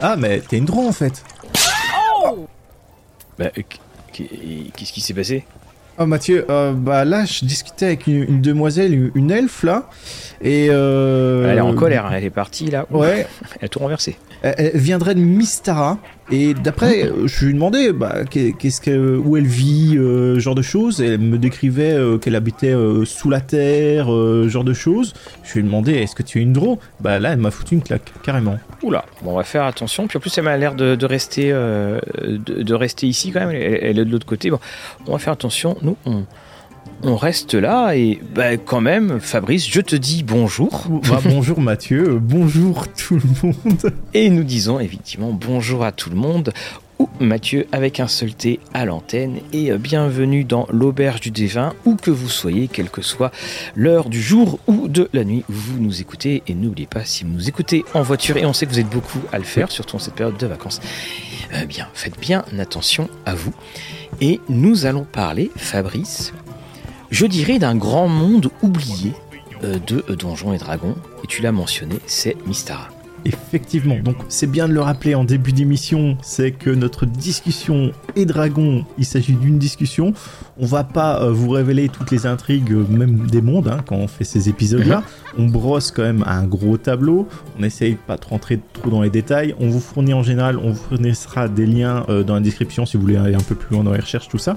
[0.00, 1.22] Ah, mais t'es une drone en fait.
[3.38, 3.62] Bah, euh,
[4.12, 5.44] qu'est-ce qui s'est passé?
[5.98, 9.88] Oh Mathieu, euh, bah là je discutais avec une, demoiselle, une, elfe là,
[10.42, 11.50] et euh...
[11.50, 12.86] Elle est en colère, elle est partie là.
[12.90, 13.26] Ouais.
[13.58, 14.18] Elle a tout renversé.
[14.42, 15.98] Elle, viendrait de Mystara,
[16.30, 20.62] et d'après, euh, je lui demandais bah, qu'est-ce que, où elle vit, euh, genre de
[20.62, 21.00] choses.
[21.00, 24.06] Elle me décrivait euh, qu'elle habitait sous la terre,
[24.48, 25.14] genre de choses.
[25.44, 26.78] Je lui ai demandé est-ce que tu es une draw?
[27.00, 28.58] Bah là, elle m'a foutu une claque, carrément.
[28.82, 30.08] Oula, bon, on va faire attention.
[30.08, 33.50] Puis en plus, elle m'a l'air de, rester, de, rester ici quand même.
[33.50, 34.50] Elle, est de l'autre côté.
[34.50, 34.58] Bon,
[35.06, 35.76] on va faire attention.
[35.82, 35.96] Nous,
[37.02, 40.84] on reste là et bah, quand même, Fabrice, je te dis bonjour.
[41.08, 43.92] Bah, bonjour Mathieu, bonjour tout le monde.
[44.14, 46.52] Et nous disons effectivement bonjour à tout le monde.
[46.98, 51.94] Ou Mathieu avec un seul T à l'antenne et bienvenue dans l'auberge du dévin où
[51.94, 53.32] que vous soyez, quelle que soit
[53.74, 56.42] l'heure du jour ou de la nuit où vous nous écoutez.
[56.46, 58.88] Et n'oubliez pas, si vous nous écoutez en voiture, et on sait que vous êtes
[58.88, 60.80] beaucoup à le faire, surtout en cette période de vacances,
[61.52, 63.52] eh bien faites bien attention à vous.
[64.22, 66.32] Et nous allons parler, Fabrice,
[67.10, 69.12] je dirais d'un grand monde oublié
[69.64, 72.88] euh, de euh, Donjons et Dragons, et tu l'as mentionné, c'est Mystara.
[73.26, 78.24] Effectivement, donc c'est bien de le rappeler en début d'émission, c'est que notre discussion et
[78.24, 80.14] Dragon, il s'agit d'une discussion.
[80.58, 84.08] On va pas euh, vous révéler toutes les intrigues, même des mondes, hein, quand on
[84.08, 84.98] fait ces épisodes-là.
[85.36, 85.44] Mhm.
[85.44, 87.28] On brosse quand même un gros tableau.
[87.58, 89.54] On essaye pas de rentrer trop dans les détails.
[89.58, 93.02] On vous fournit en général, on vous fournira des liens dans la description si vous
[93.02, 94.56] voulez aller un peu plus loin dans les recherches, tout ça.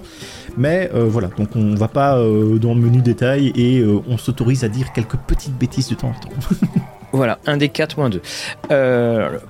[0.57, 4.17] Mais euh, voilà, donc on va pas euh, dans le menu détail et euh, on
[4.17, 6.29] s'autorise à dire quelques petites bêtises de temps en temps.
[7.11, 8.21] Voilà, un des 4 moins 2.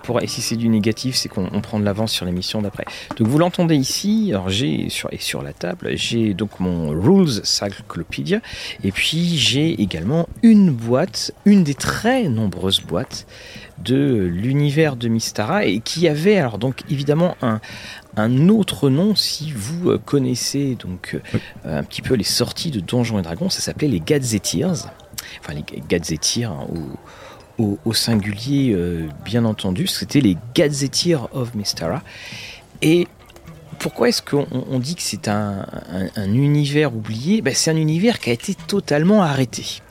[0.03, 2.85] pour, et si c'est du négatif, c'est qu'on prend de l'avance sur l'émission d'après.
[3.17, 7.43] Donc vous l'entendez ici, alors j'ai sur, et sur la table, j'ai donc mon Rules
[7.43, 8.39] Cyclopedia,
[8.83, 13.25] et puis j'ai également une boîte, une des très nombreuses boîtes
[13.83, 17.61] de l'univers de Mystara, et qui avait alors donc évidemment un,
[18.15, 21.19] un autre nom si vous euh, connaissez donc
[21.65, 25.53] euh, un petit peu les sorties de Donjons et Dragons, ça s'appelait les Gadgetiers, enfin
[25.53, 26.67] les Gadgetiers hein,
[27.59, 32.01] au, singulier euh, bien entendu, c'était les Gadgetiers of Mystara.
[32.81, 33.07] Et
[33.79, 35.65] pourquoi est-ce qu'on dit que c'est un,
[36.17, 37.41] univers oublié?
[37.41, 39.81] Ben, C'est un univers qui a été totalement arrêté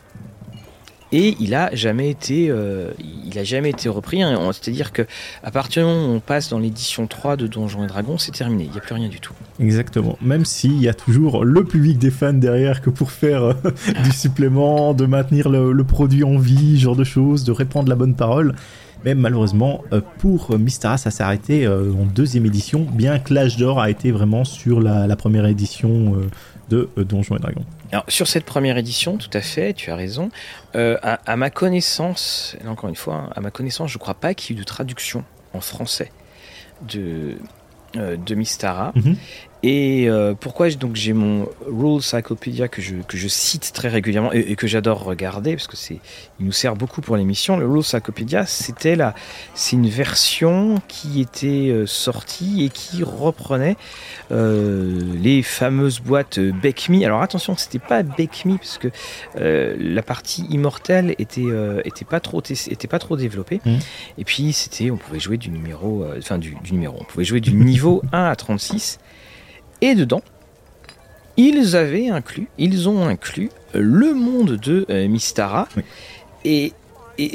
[1.12, 2.90] et il a jamais été, euh,
[3.24, 4.22] il a jamais été repris.
[4.22, 4.38] Hein.
[4.52, 5.02] C'est-à-dire que
[5.42, 8.32] à partir du moment où on passe dans l'édition 3 de Donjons et Dragons, c'est
[8.32, 8.64] terminé.
[8.64, 9.32] Il n'y a plus rien du tout.
[9.60, 10.18] Exactement.
[10.20, 13.54] Même s'il y a toujours le public des fans derrière que pour faire euh,
[14.04, 18.14] du supplément, de maintenir le, produit en vie, genre de choses, de répandre la bonne
[18.14, 18.54] parole.
[19.04, 23.80] Mais malheureusement, euh, pour Mystara, ça s'est arrêté en deuxième édition, bien que l'âge d'or
[23.80, 26.16] a été vraiment sur la, première édition
[26.68, 27.64] de Donjons et Dragons.
[28.08, 30.30] Sur cette première édition, tout à fait, tu as raison.
[30.74, 34.34] Euh, à, ma connaissance, encore une fois, hein, à ma connaissance, je ne crois pas
[34.34, 36.12] qu'il y ait eu de traduction en français
[36.82, 37.36] de,
[37.96, 38.92] euh, de Mystara.
[38.94, 39.16] Mhm.
[39.62, 44.32] Et euh, pourquoi donc j'ai mon Rule Cyclopedia que je, que je cite très régulièrement
[44.32, 45.98] et, que j'adore regarder parce que c'est
[46.38, 47.56] il nous sert beaucoup pour l'émission.
[47.56, 49.14] Le Rule Cyclopedia, c'était là,
[49.54, 53.76] c'est une version qui était euh, sortie et qui reprenait
[54.30, 57.02] euh, les fameuses boîtes Beckme.
[57.02, 58.88] Alors attention, c'était pas Beckme parce que
[59.34, 61.46] la partie immortelle était
[61.84, 63.60] était pas trop était pas trop développée.
[63.64, 63.76] Mmh.
[64.18, 67.40] Et puis c'était, on pouvait jouer du numéro, enfin du, du numéro, on pouvait jouer
[67.40, 68.98] du niveau 1 à 36
[69.80, 70.22] et dedans,
[71.36, 75.68] ils avaient inclus, ils ont inclus le monde de euh, Mystara.
[76.44, 76.72] Et,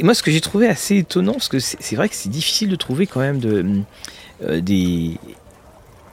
[0.01, 2.75] moi, ce que j'ai trouvé assez étonnant, parce que c'est vrai que c'est difficile de
[2.75, 3.81] trouver quand même de,
[4.43, 5.17] euh, des,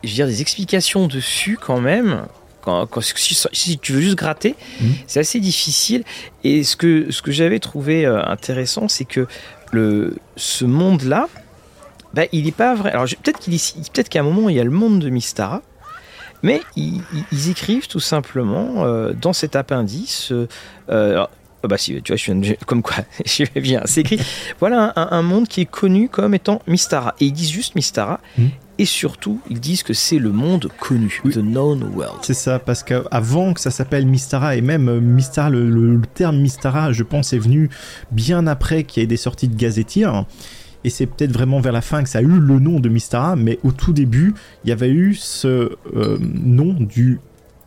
[0.02, 2.26] je veux dire, des explications dessus quand même.
[2.62, 4.92] Quand, si, tu veux juste gratter, mhm.
[5.06, 6.04] c'est assez difficile.
[6.44, 9.26] Et ce que, ce que j'avais trouvé euh, intéressant, c'est que
[9.72, 11.28] le, ce monde-là,
[12.12, 12.90] bah, il n'est pas vrai.
[12.90, 15.62] Alors peut-être qu'à un moment il y a le monde de Mystara,
[16.42, 17.02] mais ils,
[17.50, 20.32] écrivent tout simplement euh, dans cet appendice.
[20.32, 20.46] Euh,
[20.90, 21.24] euh,
[21.62, 23.82] bah si, tu vois, je suis comme quoi, je vais bien.
[23.84, 24.20] C'est écrit.
[24.60, 27.14] Voilà un, monde qui est connu comme étant Mystara.
[27.20, 28.20] Et ils disent juste Mystara.
[28.38, 28.48] Hmm.
[28.78, 32.20] Et surtout, ils disent que c'est le monde connu, the known world.
[32.22, 37.02] C'est ça, parce qu'avant que ça s'appelle Mystara, et même Mystara, le, terme Mystara, je
[37.02, 37.68] pense, est venu
[38.10, 40.08] bien après qu'il y ait des sorties de gazettiers
[40.84, 43.36] et c'est peut-être vraiment vers la fin que ça a eu le nom de Mystara,
[43.36, 44.34] mais au tout début,
[44.64, 47.20] il y avait eu ce euh, nom du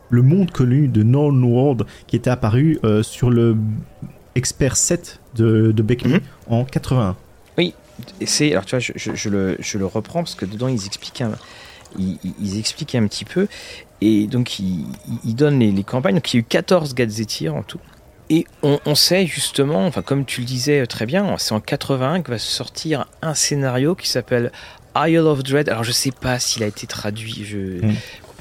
[0.09, 3.57] le monde connu de Known World qui était apparu euh, sur le
[4.35, 6.21] Expert 7 de, de Beckman mhm.
[6.49, 7.15] en 81.
[7.57, 7.73] Oui,
[8.23, 11.31] c'est alors tu vois, je, le, je, le, reprends parce que dedans ils expliquent un,
[11.97, 13.47] ils, ils expliquent un petit peu
[14.01, 14.85] et donc ils,
[15.23, 16.15] ils donnent les, les, campagnes.
[16.15, 17.79] Donc il y a eu 14 Gadgetiers en tout.
[18.35, 22.31] Et on, sait justement, enfin comme tu le disais très bien, c'est en 81 que
[22.31, 24.51] va sortir un scénario qui s'appelle
[24.95, 25.69] Isle of Dread.
[25.69, 27.77] Alors je sais pas s'il a été traduit, je,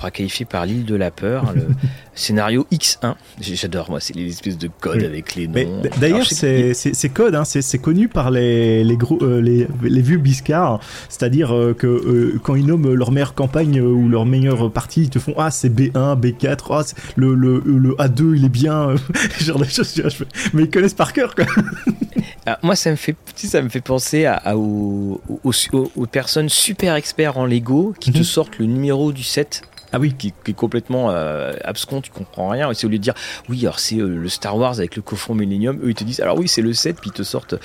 [0.08, 1.66] mm qualifié par l'île de la peur, le
[2.14, 3.14] scénario X1.
[3.40, 5.82] J'adore, moi, c'est les espèces de codes avec les noms.
[6.00, 10.80] D'ailleurs, ces codes, hein, c'est connu par les, les, gros, euh, les, les vieux biscards,
[11.08, 15.10] c'est-à-dire euh, que euh, quand ils nomment leur meilleure campagne ou leur meilleure partie, ils
[15.10, 16.82] te font Ah, c'est B1, B4, ah,
[17.16, 18.94] le, le, le, A2, il est bien,
[19.38, 19.94] genre des choses,
[20.52, 21.46] mais ils connaissent par cœur, quoi.
[22.44, 27.38] Ah, moi, ça me fait, ça me fait penser à, aux, aux, personnes super experts
[27.38, 28.24] en Lego qui te mhm.
[28.24, 29.62] sortent le numéro du set
[29.92, 32.72] ah oui, qui, est complètement euh, abscon, tu comprends rien.
[32.72, 33.14] C'est au lieu de dire,
[33.48, 36.20] oui, alors c'est euh, le Star Wars avec le coffre Millennium, eux ils te disent,
[36.20, 37.56] alors oui, c'est le 7, puis ils te sortent,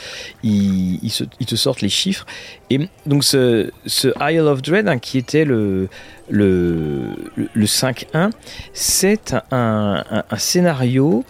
[0.43, 2.25] ils, ils, te sortent les chiffres.
[2.69, 3.71] Et donc ce,
[4.19, 5.87] Isle of Dread, hein, qui était le,
[6.29, 8.31] le, le 5-1,
[8.73, 10.03] c'est un,
[10.37, 11.23] scénario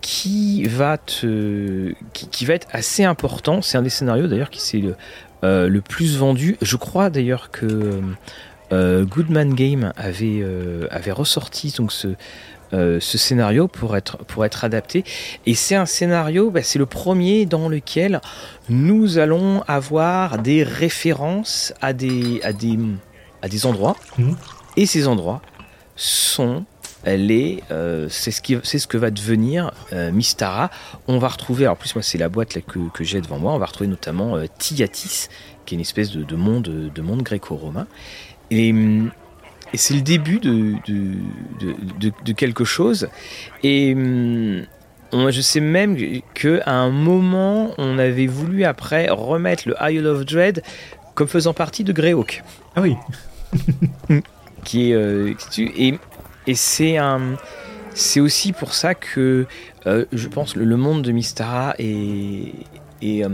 [0.00, 3.62] qui va, te, qui, va être assez important.
[3.62, 4.96] C'est un des scénarios d'ailleurs qui s'est le,
[5.44, 6.56] euh, le plus vendu.
[6.60, 8.00] Je crois d'ailleurs que
[8.72, 12.08] euh, Goodman Game avait, euh, avait ressorti donc ce,
[12.72, 15.04] euh, ce scénario pour être, pour être adapté.
[15.46, 18.20] Et c'est un scénario, bah, c'est le premier dans lequel
[18.68, 22.78] nous allons avoir des références à des, à des,
[23.42, 23.96] à des endroits.
[24.18, 24.36] Mhm.
[24.76, 25.40] Et ces endroits
[25.96, 26.64] sont
[27.06, 27.62] les,
[28.10, 29.72] c'est ce, qui, c'est ce que va devenir
[30.12, 30.70] Mystara.
[31.06, 33.54] On va retrouver, alors plus moi c'est la boîte là, que, que j'ai devant moi,
[33.54, 35.28] on va retrouver notamment Tiatis,
[35.64, 36.62] qui est une espèce de, de monde,
[36.94, 37.86] de monde gréco-romain.
[38.50, 38.74] Et,
[39.74, 43.08] c'est le début de, de, quelque chose.
[43.62, 45.96] Et je sais même
[46.34, 50.62] qu'à un moment, on avait voulu après remettre le Isle of Dread
[51.14, 52.42] comme faisant partie de Greyhawk.
[52.76, 52.96] Ah oui.
[54.64, 55.98] qui est euh, et,
[56.46, 57.36] et c'est un
[57.94, 59.46] c'est aussi pour ça que
[59.86, 62.52] euh, je pense le, le monde de Mystara est,
[63.02, 63.28] est euh,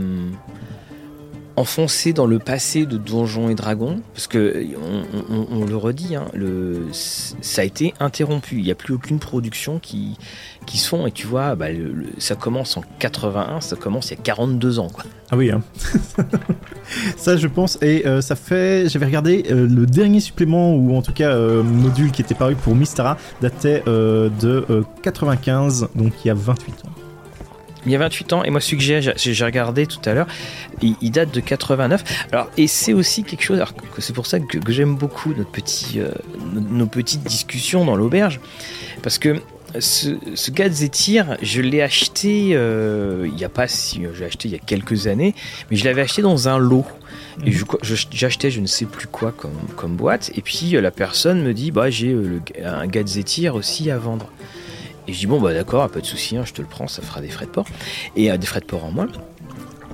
[1.57, 4.65] enfoncé dans le passé de Donjons et Dragons, parce que
[5.51, 6.25] on, le redit, hein,
[6.91, 8.57] ça a été interrompu.
[8.57, 10.17] Il n'y a plus aucune production qui,
[10.65, 11.07] qui se font.
[11.07, 11.67] Et tu vois, bah,
[12.17, 14.89] ça commence en 81, ça commence il y a 42 ans.
[14.89, 15.03] Quoi.
[15.31, 15.61] Ah oui, hein.
[17.17, 17.77] ça je pense.
[17.81, 21.63] Et euh, ça fait, j'avais regardé euh, le dernier supplément ou en tout cas euh,
[21.63, 26.94] module qui était paru pour Mystara datait de 95, donc il y a 28 ans
[27.85, 28.83] il y a 28 ans, et moi celui que
[29.15, 30.27] j'ai regardé tout à l'heure,
[30.81, 32.27] il, date de 89.
[32.31, 33.63] Alors, et c'est aussi quelque chose,
[33.99, 36.09] c'est pour ça que, j'aime beaucoup notre petit, euh,
[36.51, 38.39] nos, petites discussions dans l'auberge,
[39.01, 39.41] parce que
[39.79, 44.51] ce, ce Gadzetir, je l'ai acheté euh, il n'y a pas si, j'ai acheté il
[44.51, 45.35] y a quelques années,
[45.69, 46.85] mais je l'avais acheté dans un lot.
[47.45, 47.65] Et mhm.
[48.11, 51.53] j'achetais je ne sais plus quoi comme, comme boîte, et puis euh, la personne me
[51.53, 52.15] dit bah j'ai
[52.63, 54.29] un Gadzetir aussi à vendre.
[55.07, 57.01] Et je dis bon bah d'accord, pas de souci, hein, je te le prends, ça
[57.01, 57.67] fera des frais de port
[58.15, 59.07] et euh, des frais de port en moins.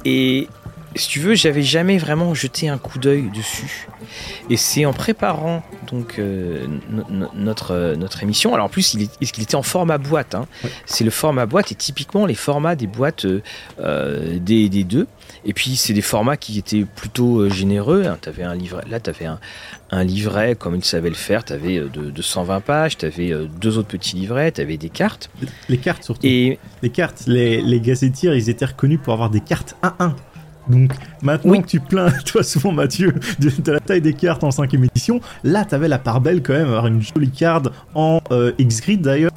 [0.05, 0.47] Et
[0.95, 3.87] si tu veux, j'avais jamais vraiment jeté un coup d'œil dessus.
[4.49, 6.65] Et c'est en préparant donc euh,
[7.33, 8.53] notre euh, notre émission.
[8.53, 10.35] Alors en plus, il, est, il était en format boîte.
[10.35, 10.47] Hein.
[10.85, 15.07] C'est le format boîte et typiquement les formats des boîtes des, des, deux.
[15.45, 18.05] Et puis c'est des formats qui étaient plutôt généreux.
[18.05, 18.17] Hein.
[18.27, 19.39] Avais un livret, là, tu avais un,
[19.91, 21.43] un livret comme il savait le faire.
[21.43, 24.89] Tu avais de, 120 pages, tu avais euh, deux autres petits livrets, tu avais des
[24.89, 25.29] cartes.
[25.69, 26.25] Les cartes surtout.
[26.25, 30.13] Et les cartes, les, les gazetiers, ils étaient reconnus pour avoir des cartes 1-1.
[30.67, 30.91] Donc
[31.21, 35.19] maintenant que tu plains, toi souvent Mathieu, de, la taille des cartes en 5 édition,
[35.43, 39.01] là tu avais la part belle quand même, avoir une jolie carte en euh, X-Grid
[39.01, 39.31] d'ailleurs,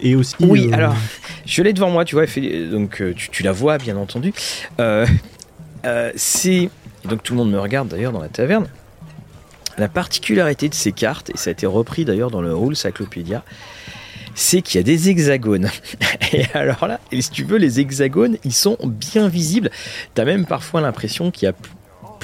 [0.00, 0.36] et aussi...
[0.40, 0.96] Oui, euh, alors
[1.44, 2.26] je l'ai devant moi, tu vois,
[2.70, 4.32] donc tu, tu, la vois bien entendu.
[6.14, 6.70] c'est...
[7.04, 8.66] Donc tout le monde me regarde d'ailleurs dans la taverne.
[9.76, 13.42] La particularité de ces cartes, et ça a été repris d'ailleurs dans le Rules Cyclopedia,
[14.34, 15.70] c'est qu'il y a des hexagones.
[16.32, 19.70] Et alors là, si tu veux, les hexagones, ils sont bien visibles.
[20.14, 21.54] Tu as même parfois l'impression qu'il y a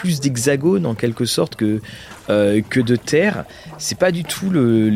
[0.01, 1.83] plus d'hexagones en quelque sorte que,
[2.31, 3.45] euh, que de terre.
[3.77, 4.91] C'est pas du tout le.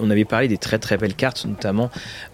[0.00, 1.90] on avait parlé des très très belles cartes, notamment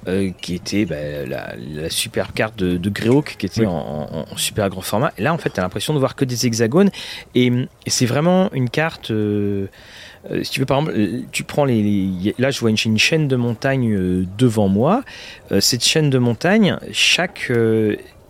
[0.06, 0.96] euh, qui était bah,
[1.26, 2.90] la, super carte de, de
[3.22, 5.12] qui était en, super grand format.
[5.16, 6.90] Et là, en fait, tu as l'impression de voir que des hexagones.
[7.34, 7.50] Et,
[7.86, 9.10] c'est vraiment une carte.
[9.10, 9.66] Euh,
[10.42, 10.98] si tu veux, par exemple,
[11.32, 15.04] tu prends les, là, je vois une, chaîne de montagne devant moi.
[15.60, 17.50] cette chaîne de montagne, chaque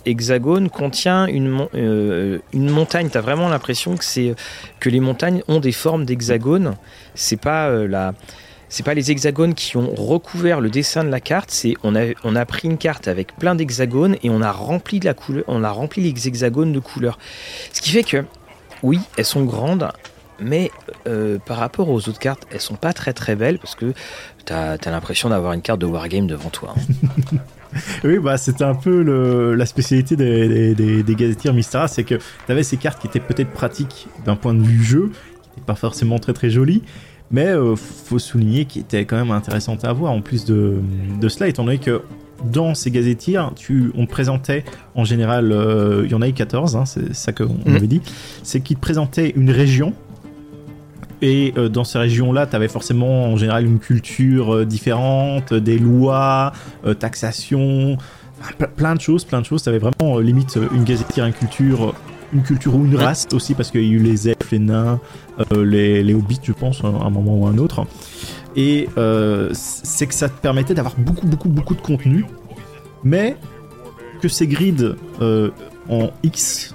[0.06, 3.08] hexagone contient une, euh, une montagne.
[3.10, 4.34] Tu as vraiment l'impression que, c'est,
[4.78, 6.76] que les montagnes ont des formes d'hexagone.
[7.14, 8.14] C'est pas euh, la.
[8.72, 12.12] C'est pas les hexagones qui ont recouvert le dessin de la carte, c'est on a,
[12.22, 15.42] on a pris une carte avec plein d'hexagones et on a rempli de la couleur,
[15.48, 17.18] on a rempli les hexagones de couleurs.
[17.72, 18.24] Ce qui fait que
[18.84, 19.90] oui, elles sont grandes,
[20.38, 20.70] mais
[21.06, 23.92] euh, par rapport aux autres cartes, elles sont pas très très belles parce que
[24.46, 26.74] tu as, l'impression d'avoir une carte de Wargame devant toi.
[26.76, 27.36] Hein.
[28.04, 32.16] oui, bah c'était un peu le, la spécialité des, des, des, gazetiers Mystara, c'est que
[32.16, 35.10] tu avais ces cartes qui étaient peut-être pratiques d'un point de vue jeu,
[35.42, 36.82] qui n'étaient pas forcément très très jolies,
[37.30, 40.78] mais euh, faut souligner qu'ils étaient quand même intéressantes à voir en plus de,
[41.20, 42.02] de cela, étant donné que
[42.44, 46.32] dans ces gazetiers, tu, on te présentait en général, euh, il y en a eu
[46.32, 47.76] 14, hein, c'est ça qu'on mhm.
[47.76, 48.00] avait dit,
[48.42, 49.94] c'est qu'ils te présentaient une région
[51.22, 55.78] et euh, dans ces régions-là, tu avais forcément en général une culture euh, différente, des
[55.78, 56.52] lois,
[56.86, 57.98] euh, taxation,
[58.76, 59.62] plein de choses, plein de choses.
[59.62, 61.94] Tu avais vraiment limite une gazetière, une culture,
[62.32, 64.98] une culture ou une race aussi, parce qu'il y a eu les elfes, les nains,
[65.54, 67.86] les, les, hobbits, je pense, à un moment ou à un autre.
[68.56, 68.88] Et
[69.52, 72.24] c'est que ça te permettait d'avoir beaucoup, beaucoup, beaucoup de contenu,
[73.04, 73.36] mais
[74.22, 74.94] que ces grids
[75.90, 76.74] en X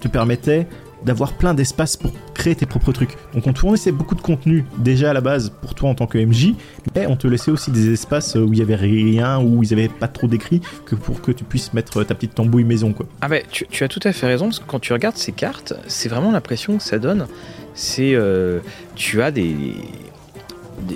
[0.00, 0.66] te permettaient
[1.04, 3.16] d'avoir plein d'espace pour créer tes propres trucs.
[3.34, 6.06] Donc on te fournissait beaucoup de contenu déjà à la base pour toi en tant
[6.06, 6.54] que MJ,
[6.94, 9.88] mais on te laissait aussi des espaces où il y avait rien, où ils avaient
[9.88, 13.06] pas trop d'écrit, que pour que tu puisses mettre ta petite tambouille maison quoi.
[13.20, 15.74] Ah bah tu, as tout à fait raison, parce que quand tu regardes ces cartes,
[15.86, 17.26] c'est vraiment l'impression que ça donne.
[17.74, 18.60] C'est euh,
[18.94, 19.54] tu as des,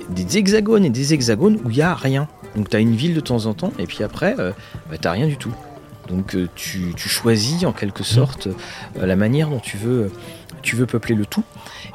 [0.09, 2.27] des, hexagones et des hexagones où il y a rien.
[2.55, 4.51] Donc tu as une ville de temps en temps, et puis après, euh,
[4.89, 5.53] bah, t'as rien du tout.
[6.07, 10.11] Donc euh, tu, choisis en quelque sorte euh, la manière dont tu veux,
[10.61, 11.43] tu veux peupler le tout.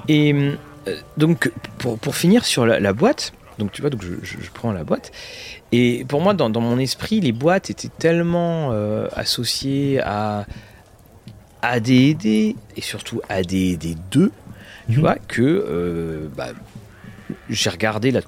[0.09, 4.85] Et euh, donc pour, finir sur la, boîte, donc tu vois, donc je, prends la
[4.85, 5.13] boîte.
[5.73, 8.73] Et pour moi, dans, mon esprit, les boîtes étaient tellement
[9.15, 10.47] associées à
[11.63, 13.79] AD&D et surtout AD&D 2,
[14.11, 14.31] tu
[14.89, 15.01] mhm.
[15.01, 16.49] vois, que bah,
[17.49, 18.21] j'ai regardé la,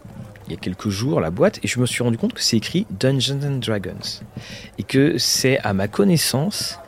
[0.47, 2.57] il y a quelques jours la boîte et je me suis rendu compte que c'est
[2.57, 4.21] écrit Dungeons and Dragons
[4.79, 6.79] et que c'est à ma connaissance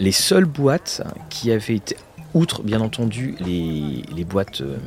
[0.00, 1.96] les seules boîtes qui avaient été,
[2.34, 4.78] outre bien entendu les, les boîtes euh,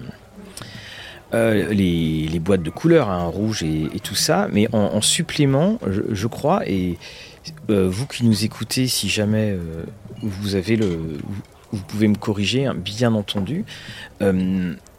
[1.34, 6.28] euh, les, les, boîtes de couleurs, hein, rouge et, tout ça, mais en, supplément, je,
[6.28, 6.98] crois, et
[7.70, 9.58] euh, vous qui nous écoutez, si jamais
[10.22, 11.18] vous avez le,
[11.72, 13.66] vous, pouvez me corriger, hein, bien entendu.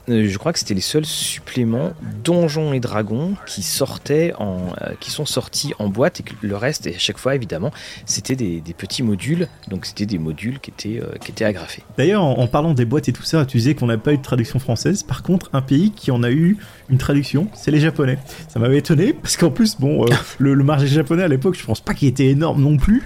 [0.08, 4.92] Euh, je crois que c'était les seuls suppléments Donjons et Dragons qui sortaient en, euh,
[5.00, 7.72] qui sont sortis en boîte et que le reste, et à chaque fois évidemment,
[8.04, 9.48] c'était des, petits modules.
[9.68, 11.82] Donc c'était des modules qui étaient, euh, qui étaient agrafés.
[11.96, 14.22] D'ailleurs, en, parlant des boîtes et tout ça, tu disais qu'on n'a pas eu de
[14.22, 15.02] traduction française.
[15.02, 16.58] Par contre, un pays qui en a eu
[16.88, 18.18] une traduction, c'est les Japonais.
[18.48, 20.04] Ça m'avait étonné parce qu'en plus, bon,
[20.38, 23.02] le, marché japonais à l'époque, je pense pas qu'il était énorme non plus.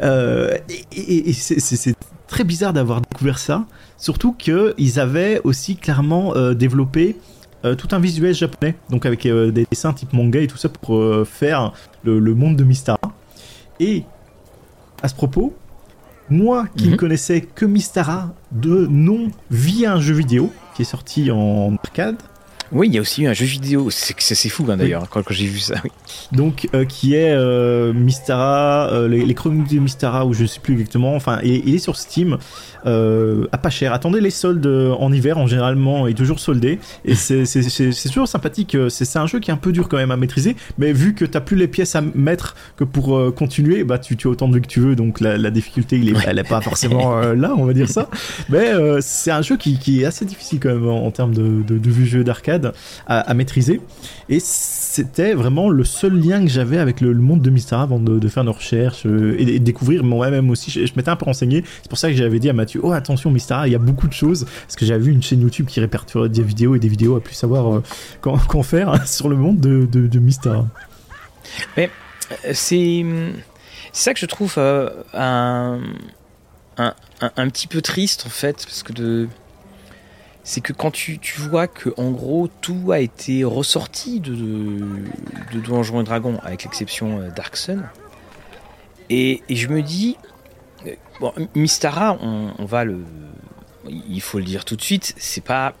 [0.00, 1.94] et, et c'est
[2.28, 3.66] très bizarre d'avoir découvert ça
[4.00, 7.16] Surtout qu'ils avaient aussi clairement euh, développé
[7.66, 10.70] euh, tout un visuel japonais, donc avec euh, des dessins type manga et tout ça
[10.70, 12.98] pour faire le, monde de Mystara.
[13.78, 14.04] Et
[15.02, 15.54] à ce propos,
[16.30, 16.96] moi qui ne mhm.
[16.96, 22.16] connaissais que Mystara de nom via un jeu vidéo qui est sorti en arcade,
[22.72, 25.58] oui, il y a aussi un jeu vidéo, c'est fou hein, d'ailleurs quand, j'ai vu
[25.58, 25.74] ça.
[26.30, 30.74] Donc euh, qui est euh, Mystara, euh, les, chroniques de Mystara ou je sais plus
[30.74, 31.16] exactement.
[31.16, 32.38] Enfin, il, il est sur Steam
[32.84, 33.92] à pas cher.
[33.92, 38.76] Attendez les soldes en hiver, en généralement est toujours soldé et c'est toujours sympathique.
[38.88, 41.24] C'est un jeu qui est un peu dur quand même à maîtriser, mais vu que
[41.24, 44.58] t'as plus les pièces à mettre que pour continuer, bah tu, tu as autant de
[44.60, 47.72] que tu veux, donc la, difficulté il est, elle est pas forcément là, on va
[47.72, 48.08] dire ça.
[48.48, 51.78] Mais c'est un jeu qui, qui, est assez difficile quand même en, termes de, de,
[51.78, 52.59] de jeu d'arcade
[53.06, 53.80] à, maîtriser.
[54.28, 58.28] Et c'était vraiment le seul lien que j'avais avec le, monde de Mystara avant de,
[58.28, 60.70] faire nos recherches euh, et, découvrir moi-même aussi.
[60.70, 61.64] Je, m'étais un peu renseigné.
[61.82, 64.08] C'est pour ça que j'avais dit à Mathieu Oh, attention, Mystara, il y a beaucoup
[64.08, 64.46] de choses.
[64.62, 67.20] Parce que j'avais vu une chaîne YouTube qui répertorie des vidéos et des vidéos à
[67.20, 67.82] plus savoir euh,
[68.20, 70.66] quoi, faire sur le monde de, de, Mystara.
[71.76, 71.90] Mais
[72.44, 73.04] euh, c'est.
[73.92, 75.80] ça que je trouve un,
[76.76, 79.28] un, un, petit peu triste en fait, parce que de,
[80.50, 86.00] c'est que quand tu, vois que en gros tout a été ressorti de, de, Donjons
[86.00, 87.84] et Dragons, avec l'exception euh, Dark Sun,
[89.10, 90.16] et, je me dis,
[90.86, 92.98] euh, bon, Mystara, on, va le,
[93.88, 95.72] il faut le dire tout de suite, c'est pas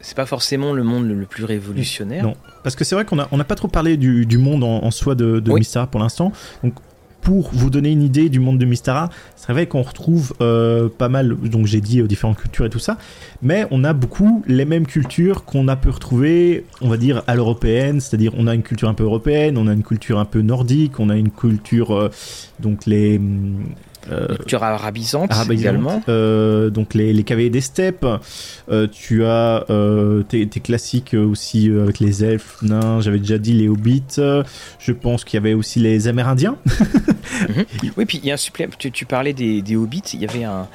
[0.00, 2.22] c'est pas forcément le monde le, plus révolutionnaire.
[2.22, 4.90] Non, parce que c'est vrai qu'on n'a on a pas trop parlé du, monde en,
[4.92, 6.30] soi de, de Mystara pour l'instant.
[6.62, 6.74] Donc
[7.22, 11.08] pour vous donner une idée du monde de Mystara, c'est vrai qu'on retrouve euh, pas
[11.08, 12.98] mal, donc j'ai dit aux différentes cultures et tout ça,
[13.40, 17.34] mais on a beaucoup les mêmes cultures qu'on a pu retrouver, on va dire, à
[17.34, 20.42] l'européenne, c'est-à-dire on a une culture un peu européenne, on a une culture un peu
[20.42, 22.10] nordique, on a une culture, euh,
[22.60, 23.20] donc les
[24.10, 26.02] euh, culture arabisante, également.
[26.08, 28.06] Euh, donc les, les cavaliers des steppes.
[28.70, 29.64] Euh, tu as
[30.28, 33.00] tes, classiques aussi avec les elfes, nains.
[33.00, 34.02] J'avais déjà dit les hobbits.
[34.78, 36.56] Je pense qu'il y avait aussi les Amérindiens.
[37.48, 37.64] Mhm.
[37.96, 38.72] Oui, puis il y a un supplément.
[38.78, 40.02] Tu, parlais des, des, hobbits.
[40.12, 40.68] Il y avait un.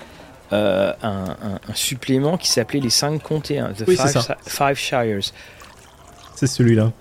[0.51, 5.31] un, un, supplément qui s'appait les 5 comtés, The five, five, Shires.
[6.35, 6.91] C'est celui-là.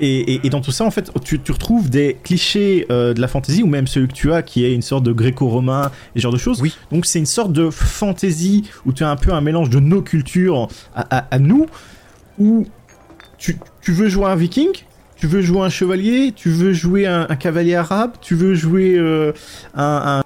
[0.00, 3.66] Et, dans tout ça, en fait, tu, retrouves des clichés euh, de la fantasy, ou
[3.66, 6.38] même celui que tu as, qui est une sorte de gréco-romain, et ce genre de
[6.38, 6.60] choses.
[6.60, 6.74] Oui.
[6.92, 10.02] Donc c'est une sorte de fantasy où tu as un peu un mélange de nos
[10.02, 11.66] cultures à, nous,
[12.38, 12.66] où
[13.38, 14.70] tu, veux jouer un viking,
[15.16, 19.32] tu veux jouer un chevalier, tu veux jouer un, cavalier arabe, tu veux jouer euh,
[19.74, 20.20] un,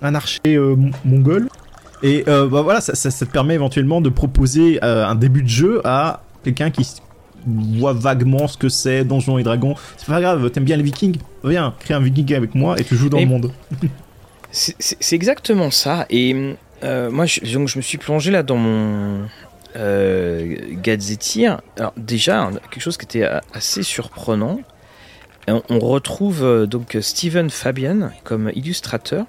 [0.00, 1.48] archer euh, mongol.
[2.04, 6.22] Et bah voilà, ça, ça, te permet éventuellement de proposer un début de jeu à
[6.42, 6.84] quelqu'un qui
[7.46, 9.74] vois vaguement ce que c'est Donjons et Dragons.
[9.96, 12.96] C'est pas grave, t'aimes bien les Vikings Viens, crée un Viking avec moi et tu
[12.96, 13.50] joues dans le monde.
[14.52, 16.06] c'est exactement ça.
[16.10, 19.26] Et euh, moi, je, donc, je me suis plongé là dans mon
[19.76, 20.56] euh,
[21.78, 24.60] Alors déjà, quelque chose qui était assez surprenant.
[25.48, 29.26] On retrouve euh, donc Steven Fabian comme illustrateur.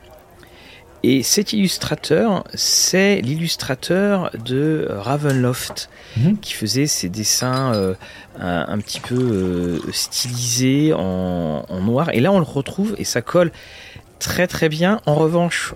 [1.06, 6.38] Et cet illustrateur, c'est l'illustrateur de Ravenloft, mhm.
[6.40, 7.94] qui faisait ses dessins euh,
[8.40, 12.10] un, petit peu euh, stylisés en, noir.
[12.14, 13.52] Et là, on le retrouve et ça colle
[14.20, 15.02] très très bien.
[15.06, 15.74] En revanche,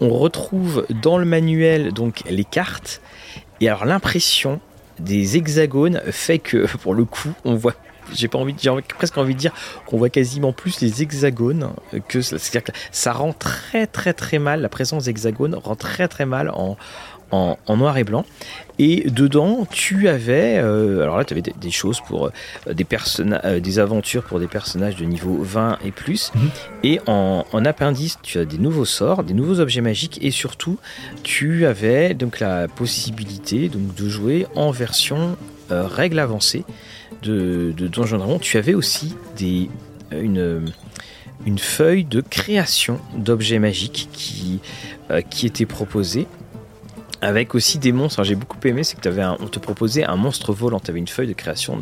[0.00, 3.00] on retrouve dans le manuel donc les cartes.
[3.60, 4.60] Et alors l'impression
[4.98, 7.76] des hexagones fait que pour le coup, on voit
[8.12, 9.52] j'ai pas envie, j'ai presque envie de dire
[9.86, 11.70] qu'on voit quasiment plus les hexagones
[12.08, 16.26] que c'est-à-dire que ça rend très très très mal la présence d'hexagones rend très très
[16.26, 16.76] mal en,
[17.34, 18.24] en, noir et blanc.
[18.78, 23.40] Et dedans, tu avais, euh, alors là, tu avais des, choses pour euh, des personnages,
[23.44, 26.32] euh, des aventures pour des personnages de niveau 20 et plus.
[26.34, 26.50] Mhm.
[26.82, 30.78] Et en, en, appendice, tu as des nouveaux sorts, des nouveaux objets magiques, et surtout,
[31.22, 35.36] tu avais donc la possibilité donc de jouer en version
[35.70, 36.64] règle avancée
[37.24, 39.70] de, de Donjon Dragon, tu avais aussi des,
[40.12, 40.72] euh, une,
[41.46, 44.60] une feuille de création d'objets magiques qui,
[45.10, 46.26] euh, qui était proposée
[47.20, 48.22] avec aussi des monstres.
[48.22, 50.78] J'ai beaucoup aimé, c'est que avais on te proposait un monstre volant.
[50.78, 51.78] Tu avais une feuille de création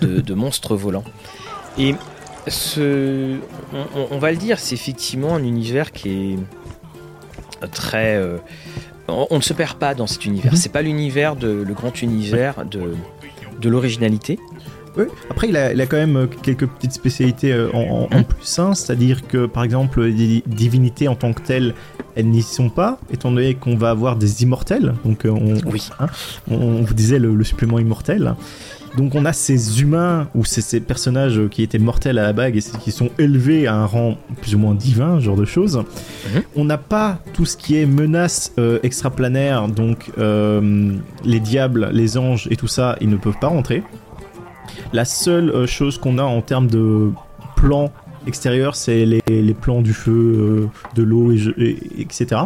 [0.00, 1.04] de, de, monstres volants.
[1.76, 1.94] Et
[2.46, 3.36] ce,
[4.12, 6.36] on, va le dire, c'est effectivement un univers qui
[7.62, 8.16] est très.
[8.16, 8.38] Euh,
[9.08, 10.52] on, ne se perd pas dans cet univers.
[10.52, 10.58] Mhm.
[10.58, 12.94] C'est pas l'univers de le grand univers de,
[13.60, 14.38] de l'originalité.
[15.30, 18.74] Après, il a, il a, quand même euh, quelques petites spécialités euh, en, plus, hein.
[18.74, 21.74] c'est-à-dire que par exemple, les divinités en tant que telles,
[22.14, 24.94] elles n'y sont pas, étant donné qu'on va avoir des immortels.
[25.04, 25.88] Donc, euh, on, oui.
[26.00, 26.06] Hein,
[26.50, 28.34] on, vous disait le, supplément immortel.
[28.96, 32.56] Donc on a ces humains ou ces, ces, personnages qui étaient mortels à la bague
[32.56, 35.76] et qui sont élevés à un rang plus ou moins divin, genre de choses.
[35.76, 36.42] Mhm.
[36.56, 42.48] On n'a pas tout ce qui est menace euh, extraplanaire, donc les diables, les anges
[42.50, 43.82] et tout ça, ils ne peuvent pas rentrer.
[44.92, 47.10] La seule euh, chose qu'on a en termes de
[47.56, 47.92] plans
[48.26, 52.42] extérieurs, c'est les, plans du feu, euh, de l'eau, et, etc.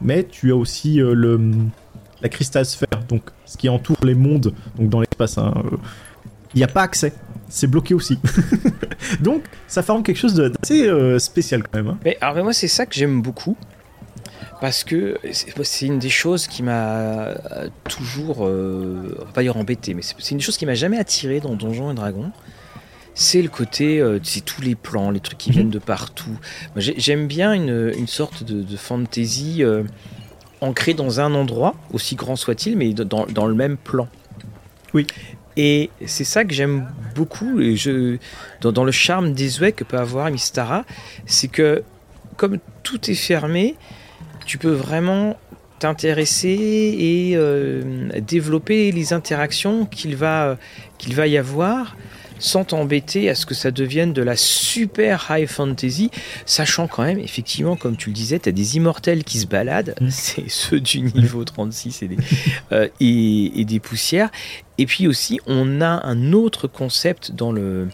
[0.00, 1.40] Mais tu as aussi euh, le,
[2.22, 5.38] la cristalsphère, donc ce qui entoure les mondes, donc dans l'espace.
[5.38, 5.54] Hein,
[6.54, 7.12] il n'y a pas accès.
[7.48, 8.18] C'est bloqué aussi.
[9.20, 11.88] donc, ça forme quelque chose d'assez spécial quand même.
[11.88, 11.98] Hein.
[12.04, 13.56] Mais, alors, moi, c'est ça que j'aime beaucoup
[14.60, 19.56] parce que c'est une des choses qui m'a euh, toujours, euh, on va pas dire
[19.56, 22.30] embêté, mais c'est une chose qui m'a jamais attiré dans Donjons et Dragons.
[23.14, 26.38] C'est le côté, euh, c'est tous les plans, les trucs qui viennent de partout.
[26.76, 29.62] J'aime bien une, sorte de, fantasy
[30.60, 34.08] ancrée dans un endroit, aussi grand soit-il, mais dans, le même plan.
[34.92, 35.06] Oui.
[35.56, 38.18] Et c'est ça que j'aime beaucoup, et je,
[38.60, 40.84] dans, le charme des que peut avoir Mystara,
[41.26, 41.82] c'est que
[42.36, 43.76] comme tout est fermé,
[44.50, 45.38] tu peux vraiment
[45.78, 46.48] t'intéresser
[46.98, 50.58] et euh, développer les interactions qu'il va,
[50.98, 51.96] qu'il va y avoir
[52.40, 56.10] sans t'embêter à ce que ça devienne de la super high fantasy,
[56.46, 59.94] sachant quand même, effectivement, comme tu le disais, tu as des immortels qui se baladent,
[60.00, 60.08] mmh.
[60.10, 62.16] c'est ceux du niveau 36 et des,
[62.72, 64.30] euh, et, des poussières.
[64.78, 67.86] Et puis aussi, on a un autre concept dans le,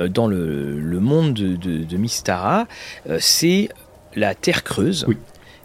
[0.00, 2.66] euh, dans le, monde de, de, Mystara,
[3.18, 3.68] c'est
[4.16, 5.04] la Terre creuse.
[5.06, 5.18] Oui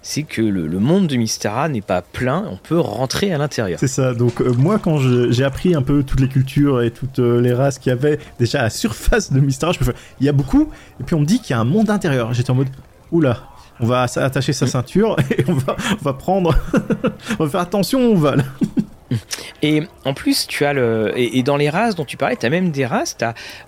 [0.07, 3.77] c'est que le, monde de Mystara n'est pas plein, on peut rentrer à l'intérieur.
[3.77, 7.19] C'est ça, donc euh, moi quand j'ai appris un peu toutes les cultures et toutes
[7.19, 9.93] euh, les races qu'il y avait déjà à la surface de Mystara, je me fais,
[10.21, 12.33] il y a beaucoup, et puis on me dit qu'il y a un monde intérieur.
[12.33, 12.69] J'étais en mode,
[13.11, 13.49] oula,
[13.81, 16.57] on va attacher sa ceinture et on va, on va prendre,
[17.39, 18.35] on va faire attention, on va.
[19.61, 21.11] Et en plus, tu as le.
[21.15, 23.17] Et, dans les races dont tu parlais, tu as même des races.
[23.17, 23.25] Tu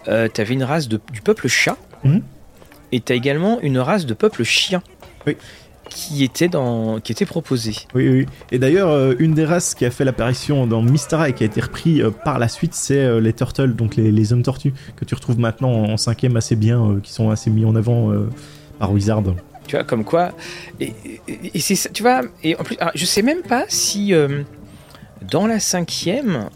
[0.08, 1.78] euh, avais une race de, du peuple chat.
[2.04, 2.22] Mhm.
[2.92, 4.84] Et tu as également une race de peuple chien.
[5.26, 5.36] Oui
[5.90, 7.76] qui était, dans, qui était proposé.
[7.94, 8.26] Oui, oui.
[8.52, 11.46] Et d'ailleurs, euh, une des races qui a fait l'apparition dans Mystara et qui a
[11.46, 15.06] été repris euh, par la suite, c'est euh, les Turtles, donc les, hommes tortues, que
[15.06, 18.14] tu retrouves maintenant en, cinquième assez bien, qui sont assez mis en avant
[18.78, 19.24] par Wizard.
[19.66, 20.32] Tu vois, comme quoi.
[20.80, 20.94] Et,
[21.60, 24.14] c'est ça, tu vois, et en plus, ah, je sais même pas si
[25.22, 26.50] dans la cinquième,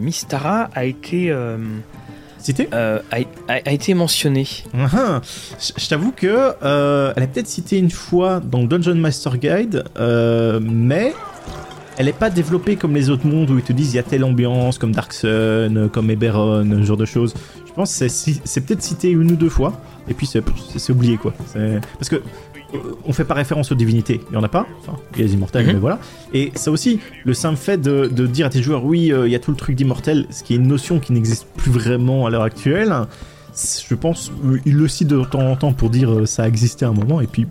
[0.00, 1.34] Mystara a été
[2.42, 4.48] Cité a, été mentionnée.
[4.74, 5.20] Ah, ah.
[5.76, 6.52] je t'avoue que
[7.16, 9.84] elle a peut-être cité une fois dans Dungeon Master Guide,
[10.60, 11.14] mais
[11.98, 14.02] elle n'est pas développée comme les autres mondes où ils te disent il y a
[14.02, 17.34] telle ambiance, comme Dark Sun, comme Eberron, ce genre de choses.
[17.72, 21.32] Je pense que c'est peut-être cité une ou deux fois, et puis c'est oublié quoi.
[21.98, 22.22] Parce que
[22.74, 25.22] euh, on fait pas référence aux divinités, il y en a pas, enfin, il y
[25.22, 25.72] a les immortels, mhm.
[25.74, 25.98] mais voilà.
[26.32, 29.34] Et ça aussi, le simple fait de, dire à tes joueurs, oui, euh, il y
[29.34, 32.30] a tout le truc d'immortel, ce qui est une notion qui n'existe plus vraiment à
[32.30, 32.94] l'heure actuelle,
[33.54, 36.84] je pense, euh, il le cite de temps en temps pour dire ça a existé
[36.84, 37.46] à un moment, et puis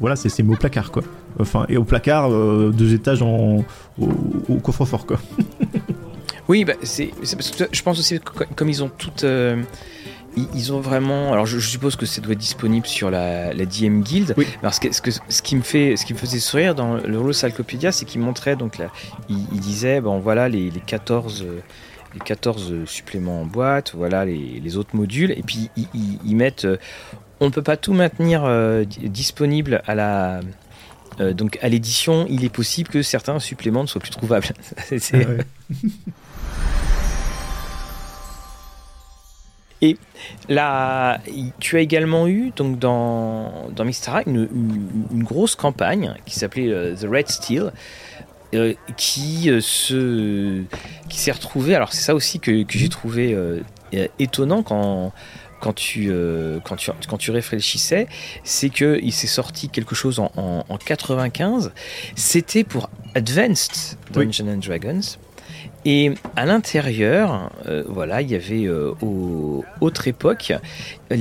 [0.00, 1.02] voilà, c'est mis au placard, quoi.
[1.38, 3.64] Enfin, et au placard, deux étages en,
[3.98, 5.18] au, coffre-fort, quoi.
[6.48, 8.20] oui, bah, c'est parce que je pense aussi,
[8.54, 9.24] comme ils ont toutes
[10.36, 11.32] ils ont vraiment.
[11.32, 14.34] Alors, je, suppose que ça doit être disponible sur la, DM Guild.
[14.36, 14.46] Oui.
[14.70, 17.90] ce, que, ce, qui me fait, ce qui me faisait sourire dans le Rolo Cyclopedia,
[17.92, 18.90] c'est qu'il montrait donc là,
[19.28, 21.46] il, disait bon voilà les, 14
[22.14, 26.66] les 14 suppléments en boîte, voilà les, autres modules, et puis ils, mettent.
[26.66, 26.76] Euh,
[27.40, 30.40] on ne peut pas tout maintenir euh, disponible à la.
[31.18, 34.48] Euh, donc à l'édition, il est possible que certains suppléments ne soient plus trouvables.
[34.98, 35.74] c'est, ah
[39.82, 39.98] Et
[40.48, 41.20] là,
[41.60, 44.48] tu as également eu donc dans, dans une,
[45.12, 47.72] une, grosse campagne qui s'appelait euh, The Red Steel.
[48.54, 50.62] Euh, qui euh, se
[51.08, 53.36] qui s'est retrouvée alors c'est ça aussi que, que j'ai trouvé
[54.20, 55.12] étonnant quand
[55.60, 56.12] quand tu,
[56.64, 58.06] quand tu, quand tu réfléchissais,
[58.44, 61.72] c'est que il s'est sorti quelque chose en, en, 95.
[62.14, 65.00] C'était pour Advanced Dungeons and Dragons.
[65.88, 70.52] Et à l'intérieur, euh, voilà, il y avait euh, au autre époque,
[71.12, 71.20] il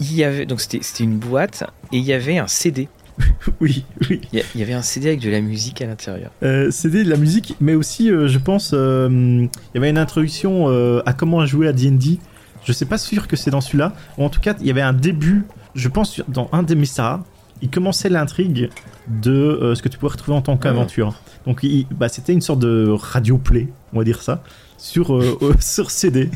[0.00, 2.88] y avait donc c'était une boîte et il y avait un CD.
[3.60, 4.22] oui, oui.
[4.32, 6.30] Il y, avait un CD avec de la musique à l'intérieur.
[6.42, 10.68] Euh, CD de la musique, mais aussi, je pense, il y avait une introduction
[11.04, 12.18] à comment jouer à D&D.
[12.64, 14.80] Je sais pas sûr que c'est dans celui-là, ou en tout cas, il y avait
[14.80, 15.44] un début.
[15.74, 17.22] Je pense dans un des Mystara,
[17.60, 18.70] il commençait l'intrigue
[19.08, 21.14] de ce que tu pouvais retrouver en tant qu'aventure.
[21.46, 24.42] Donc bah, c'était une sorte de radio play, on va dire ça,
[24.78, 26.30] sur, euh, euh, sur CD.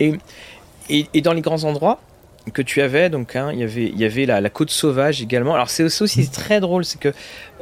[0.00, 0.18] et,
[0.88, 2.00] et, dans les grands endroits
[2.54, 5.54] que tu avais, donc hein, y avait, il y avait la, côte sauvage également.
[5.54, 7.12] Alors c'est aussi, très drôle, c'est que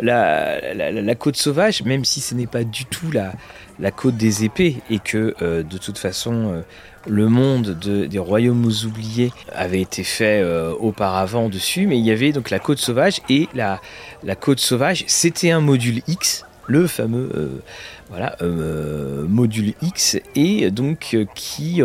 [0.01, 3.33] la, la, côte sauvage, même si ce n'est pas du tout la,
[3.81, 6.63] la côte des épées et que euh, de toute façon
[7.09, 10.45] le monde des royaumes oubliés avait été fait
[10.79, 13.81] auparavant dessus, mais il y avait donc la côte sauvage et la,
[14.23, 17.63] la côte sauvage, c'était un module X, le fameux euh,
[18.11, 21.81] voilà, euh, module X, et donc euh, qui,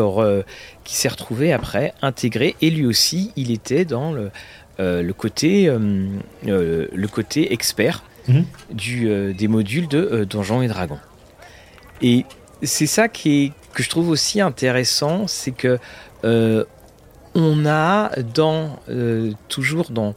[0.84, 4.30] qui s'est retrouvé après intégré, et lui aussi, il était dans le,
[4.78, 5.74] le, côté,
[6.46, 8.46] le côté expert mhm.
[8.72, 11.00] du, des modules de Donjons et Dragons.
[12.02, 12.26] Et
[12.62, 15.80] c'est ça qui est, que je trouve aussi intéressant, c'est que
[17.36, 18.80] on a dans
[19.50, 20.16] toujours dans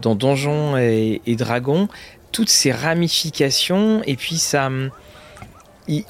[0.00, 1.88] dans Donjons et, Dragons
[2.32, 4.68] toutes ces ramifications et puis ça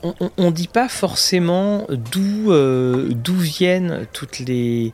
[0.03, 4.93] on, on, dit pas forcément d'où euh, d'où viennent toutes les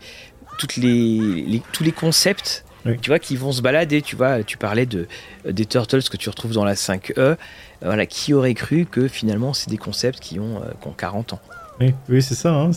[0.58, 2.64] toutes les, tous les concepts
[3.00, 5.06] tu vois qui vont se balader tu vois tu parlais de
[5.48, 7.36] des turtles que tu retrouves dans la 5e
[7.80, 11.34] voilà qui aurait cru que finalement c'est des concepts qui ont, euh, qui ont 40
[11.34, 11.40] ans?
[11.82, 12.70] Oui, oui c'est ça hein,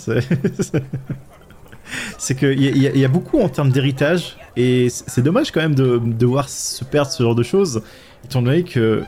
[2.18, 5.76] c'est qu'il y, y, y, a beaucoup en termes d'héritage, et c'est dommage quand même
[5.76, 7.82] de, de, voir se perdre ce genre de choses,
[8.24, 9.04] étant donné que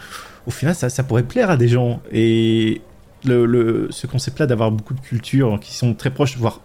[0.45, 2.01] au final ça, ça pourrait plaire à des gens.
[2.11, 2.81] Et
[3.25, 6.61] le, le ce concept-là d'avoir beaucoup de cultures qui sont très proches, voire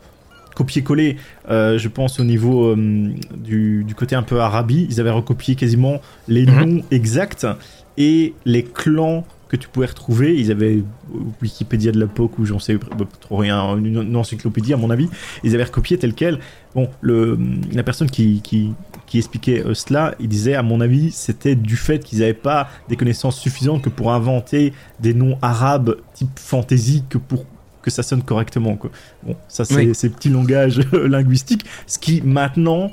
[0.55, 1.17] copier-coller,
[1.49, 5.55] euh, je pense au niveau euh, du, du, côté un peu arabi, ils avaient recopié
[5.55, 6.65] quasiment les mhm.
[6.65, 7.47] noms exacts
[7.97, 10.35] et les clans que tu pouvais retrouver.
[10.35, 10.83] Ils avaient
[11.43, 12.79] Wikipédia de l'époque ou j'en sais
[13.21, 15.09] trop rien, une, encyclopédie à mon avis.
[15.45, 16.41] Ils avaient recopié tel quel.
[16.75, 17.39] Bon, le,
[17.73, 18.73] la personne qui, qui,
[19.07, 22.71] qui expliquait euh, cela, il disait à mon avis c'était du fait qu'ils n'avaient pas
[22.89, 27.45] des connaissances suffisantes que pour inventer des noms arabes type fantasy que pour
[27.83, 28.77] que ça sonne correctement.
[28.77, 28.91] Quoi.
[29.23, 32.91] Bon, ça c'est ces petits langages linguistiques, ce qui maintenant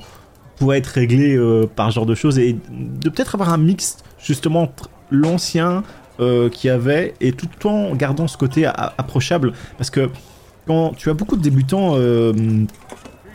[0.58, 3.96] pourrait être réglé euh, par ce genre de choses et de peut-être avoir un mix
[4.22, 5.84] justement entre l'ancien
[6.20, 9.54] euh, qui avait, et tout en gardant ce côté approchable.
[9.78, 10.10] Parce que
[10.66, 12.34] quand tu as beaucoup de débutants euh,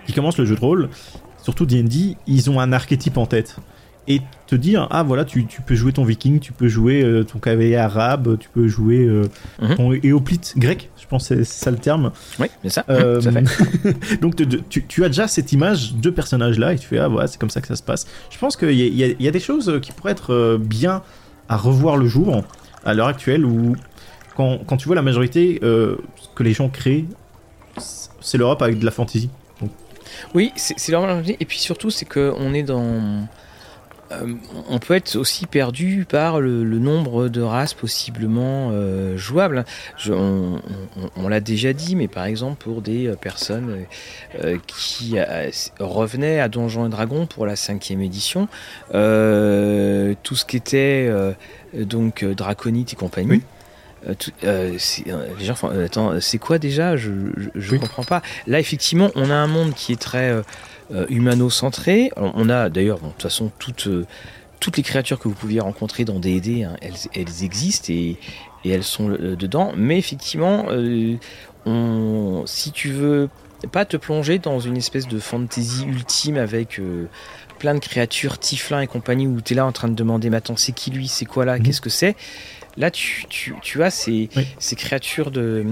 [0.06, 0.90] qui commencent le jeu de rôle,
[1.42, 3.56] surtout D&D, ils ont un archétype en tête.
[4.08, 7.40] Et te dire, ah voilà, tu, peux jouer ton viking, tu peux jouer euh, ton
[7.40, 9.10] cavalier arabe, tu peux jouer
[9.60, 9.76] mhm.
[9.76, 12.12] ton éoplite grec, je pense que c'est ça le terme.
[12.40, 12.86] Oui, c'est ça.
[14.22, 14.36] donc
[14.70, 17.62] tu, as déjà cette image de personnage-là et tu fais, ah voilà, c'est comme ça
[17.62, 18.06] que ça se passe.
[18.30, 21.02] Je pense qu'il y, y, a des choses qui pourraient être bien
[21.50, 22.44] à revoir le jour
[22.86, 23.76] à l'heure actuelle où
[24.36, 25.98] quand, quand, tu vois la majorité euh,
[26.36, 27.06] que les gens créent,
[28.22, 29.30] c'est l'Europe avec de la fantasy.
[30.34, 31.26] Oui, c'est l'Europe.
[31.28, 33.28] Et puis surtout, c'est qu'on est dans
[34.70, 39.66] on peut être aussi perdu par le, nombre de races possiblement euh, jouables.
[40.08, 40.60] on,
[41.28, 43.86] l'a déjà dit, mais par exemple pour des euh, personnes
[44.68, 45.16] qui
[45.80, 48.48] revenaient à Donjons et Dragons pour la cinquième édition,
[48.92, 51.10] tout ce qui était
[51.74, 53.42] donc Draconite et compagnie.
[54.44, 56.96] les gens attends, c'est quoi déjà?
[56.96, 58.22] Je ne comprends pas.
[58.48, 60.42] Là, effectivement, on a un monde qui est très euh,
[61.10, 62.12] humano-centré.
[62.16, 64.06] On a d'ailleurs, de toute façon, toutes, euh,
[64.60, 68.18] toutes les créatures que vous pouviez rencontrer dans D&D, hein, elles, elles, existent et,
[68.64, 69.74] et, elles sont euh, dedans.
[69.76, 70.66] Mais effectivement,
[71.66, 73.30] on, si tu veux
[73.72, 76.80] pas te plonger dans une espèce de fantasy ultime avec
[77.58, 80.38] plein de créatures, tiflins et compagnie, où tu es là en train de demander, mais
[80.38, 81.64] attends, c'est qui lui, c'est quoi là, mhm.
[81.64, 82.16] qu'est-ce que c'est?
[82.78, 85.66] Là, tu, tu, tu as ces, ces créatures de,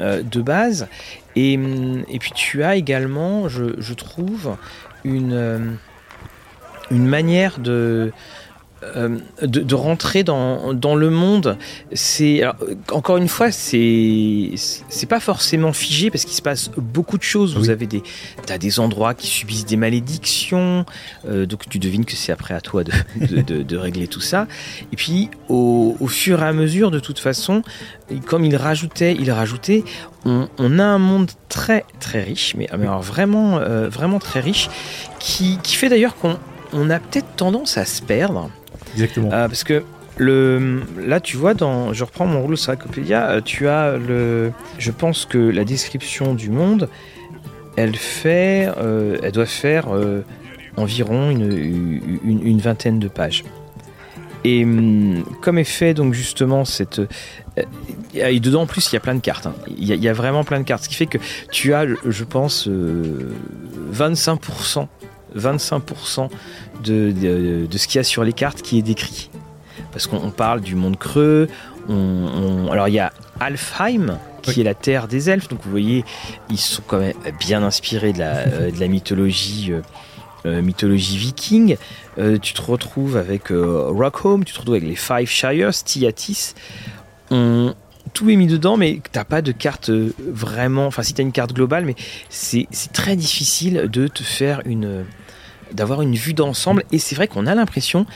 [0.00, 0.88] de base.
[1.38, 4.56] Hum, et, puis tu as également, je, trouve,
[5.04, 5.58] une, euh,
[6.90, 8.12] une manière de,
[8.96, 11.56] euh, de, rentrer dans, dans, le monde,
[11.92, 12.42] c'est
[12.92, 14.52] encore une fois, c'est
[14.88, 17.56] c'est pas forcément figé parce qu'il se passe beaucoup de choses.
[17.56, 18.02] Vous avez des
[18.48, 20.86] as des endroits qui subissent des malédictions,
[21.28, 22.92] euh, donc tu devines que c'est après à toi de,
[23.42, 24.46] de, de, régler tout ça.
[24.92, 27.62] Et puis au, au, fur et à mesure, de toute façon,
[28.26, 29.84] comme il rajoutait, il rajoutait,
[30.24, 34.40] on, on a un monde très très riche, mais, mais alors vraiment euh, vraiment très
[34.40, 34.68] riche,
[35.18, 36.38] qui, qui fait d'ailleurs qu'on
[36.72, 38.50] on a peut-être tendance à se perdre
[38.94, 39.30] Exactement.
[39.32, 39.82] Euh, parce que
[40.16, 44.52] le, là, tu vois, dans, je reprends mon rouleau sur Wikipédia, euh, tu as le.
[44.78, 46.88] Je pense que la description du monde,
[47.76, 48.68] elle fait.
[48.78, 49.88] Euh, elle doit faire
[50.76, 53.44] environ une, une, vingtaine de pages.
[54.44, 57.00] Et hum, comme est fait, donc justement, cette.
[58.14, 59.46] Et dedans, en plus, il y a plein de cartes.
[59.46, 59.54] Hein.
[59.76, 60.84] Il, y a, vraiment plein de cartes.
[60.84, 61.18] Ce qui fait que
[61.50, 64.86] tu as, je pense, 25%
[65.36, 66.28] 25%
[66.84, 69.30] de, de, ce qu'il y a sur les cartes qui est décrit.
[69.92, 71.48] Parce qu'on parle du monde creux.
[71.88, 75.48] On, alors il y a Alfheim, qui est la terre des elfes.
[75.48, 76.04] Donc vous voyez,
[76.50, 79.72] ils sont quand même bien inspirés de la, euh, de la mythologie.
[79.72, 79.80] Euh,
[80.46, 81.76] euh, mythologie viking,
[82.16, 86.54] tu te retrouves avec Rockholm, tu te retrouves avec les Five Shires, Tiatis.
[87.32, 87.74] On,
[88.14, 90.86] tout est mis dedans, mais t'as pas de carte vraiment.
[90.86, 91.96] Enfin, si t'as une carte globale, mais
[92.30, 95.04] c'est très difficile de te faire une,
[95.72, 96.84] d'avoir une vue d'ensemble.
[96.92, 98.06] Et c'est vrai qu'on a l'impression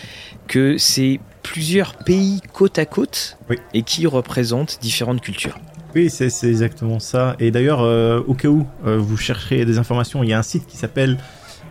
[0.49, 3.39] que c'est plusieurs pays côte à côte
[3.75, 5.59] et qui représentent différentes cultures.
[5.95, 7.37] Oui, c'est exactement ça.
[7.39, 10.43] Et d'ailleurs, euh, au cas où euh, vous chercherez des informations, il y a un
[10.43, 11.19] site qui s'appelle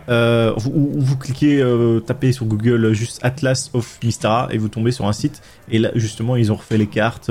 [0.08, 4.92] euh, où, vous cliquez, euh, tapez sur Google juste Atlas of Mystara et vous tombez
[4.92, 5.42] sur un site.
[5.70, 7.30] Et là, justement, ils ont refait les cartes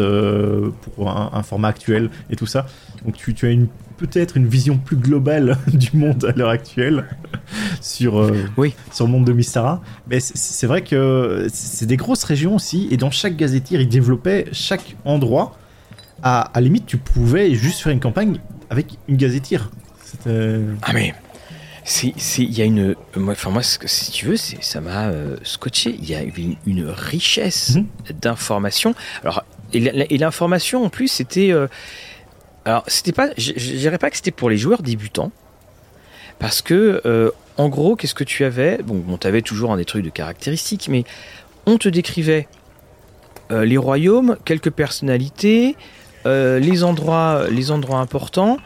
[0.96, 2.66] pour un, format actuel et tout ça.
[3.06, 3.68] Donc tu, tu as une
[4.02, 7.06] peut-être une vision plus globale du monde à l'heure actuelle
[7.82, 8.74] sur, euh, oui.
[8.92, 9.82] sur le monde de Mystara.
[10.10, 14.46] Mais c'est vrai que c'est des grosses régions aussi, et dans chaque gazettier, ils développaient
[14.52, 15.58] chaque endroit.
[16.24, 19.70] À, à limite, tu pouvais juste faire une campagne avec une gazettière.
[20.28, 21.14] Ah mais
[22.04, 26.14] il y a une enfin moi si tu veux ça m'a euh, scotché il y
[26.14, 27.88] a une, une richesse mhm.
[28.22, 31.68] d'informations alors et l'information en plus c'était euh,
[32.66, 35.32] alors, c'était pas, je dirais pas que c'était pour les joueurs débutants,
[36.40, 38.80] parce que, euh, en gros, qu'est-ce que tu avais?
[38.84, 41.04] Bon, on t'avait toujours des trucs de caractéristiques, mais
[41.66, 42.48] on te décrivait
[43.52, 45.76] euh, les royaumes, quelques personnalités,
[46.26, 48.58] euh, les endroits, les endroits importants,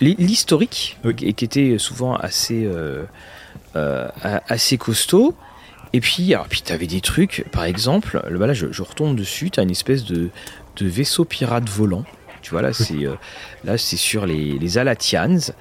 [0.00, 2.68] l'historique, qui était souvent assez,
[3.74, 5.34] assez costaud.
[5.92, 9.50] Et puis, alors, puis tu avais des trucs, par exemple, là, je, je retombe dessus,
[9.50, 10.30] tu as une espèce de,
[10.76, 12.04] de vaisseaux pirates volants.
[12.42, 13.14] Tu vois, là, c'est euh,
[13.64, 15.52] là, c'est sur les, les Alatians.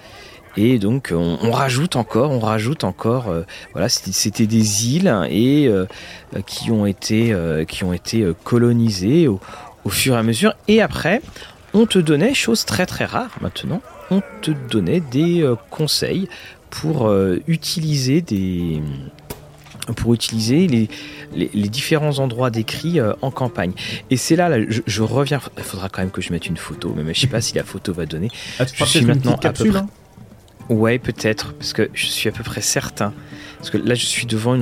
[0.56, 3.30] Et donc on, rajoute encore, on rajoute encore.
[3.30, 5.88] Euh, voilà, c'était des îles et euh,
[6.46, 7.36] qui ont été
[7.68, 9.40] qui ont été colonisées au,
[9.84, 10.54] au, fur et à mesure.
[10.68, 11.22] Et après,
[11.74, 13.82] on te donnait chose très très rare maintenant.
[14.12, 16.28] On te donnait des conseils
[16.70, 17.12] pour
[17.48, 18.80] utiliser des
[19.96, 20.90] pour utiliser les,
[21.36, 23.74] les, différents endroits décrits euh, en campagne.
[24.10, 25.42] Et c'est là, je, reviens.
[25.58, 27.64] Il faudra quand même que je mette une photo, mais je sais pas si la
[27.64, 28.30] photo va donner.
[28.60, 29.80] Ah, je suis maintenant à peu près.
[29.80, 29.88] Hein?
[30.70, 33.14] Ouais, peut-être, parce que je suis à peu près certain.
[33.58, 34.58] Parce que là, je suis devant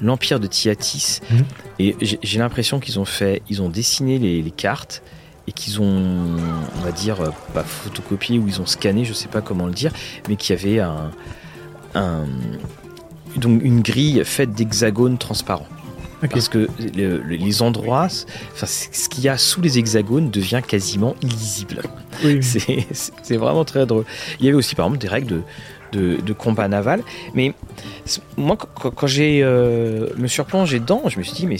[0.00, 1.44] l'empire de Tiatis, mhm.
[1.80, 5.02] et j'ai l'impression qu'ils ont fait, ils ont dessiné les, les cartes
[5.46, 6.36] et qu'ils ont,
[6.76, 9.72] on va dire, euh, pas photocopié ou ils ont scanné, je sais pas comment le
[9.72, 9.92] dire,
[10.28, 11.10] mais qu'il y avait un,
[11.94, 12.26] un
[13.36, 15.66] donc une grille faite d'hexagones transparents.
[16.30, 18.08] Parce que les endroits,
[18.54, 21.82] enfin, ce qu'il y a sous les hexagones devient quasiment illisible.
[22.40, 24.04] C'est vraiment très drôle.
[24.40, 25.42] Il y avait aussi par exemple des règles
[25.92, 27.02] de, de, combat naval.
[27.34, 27.52] Mais
[28.36, 31.58] moi, quand, j'ai euh, me suis replongé dedans, je me suis dit, mais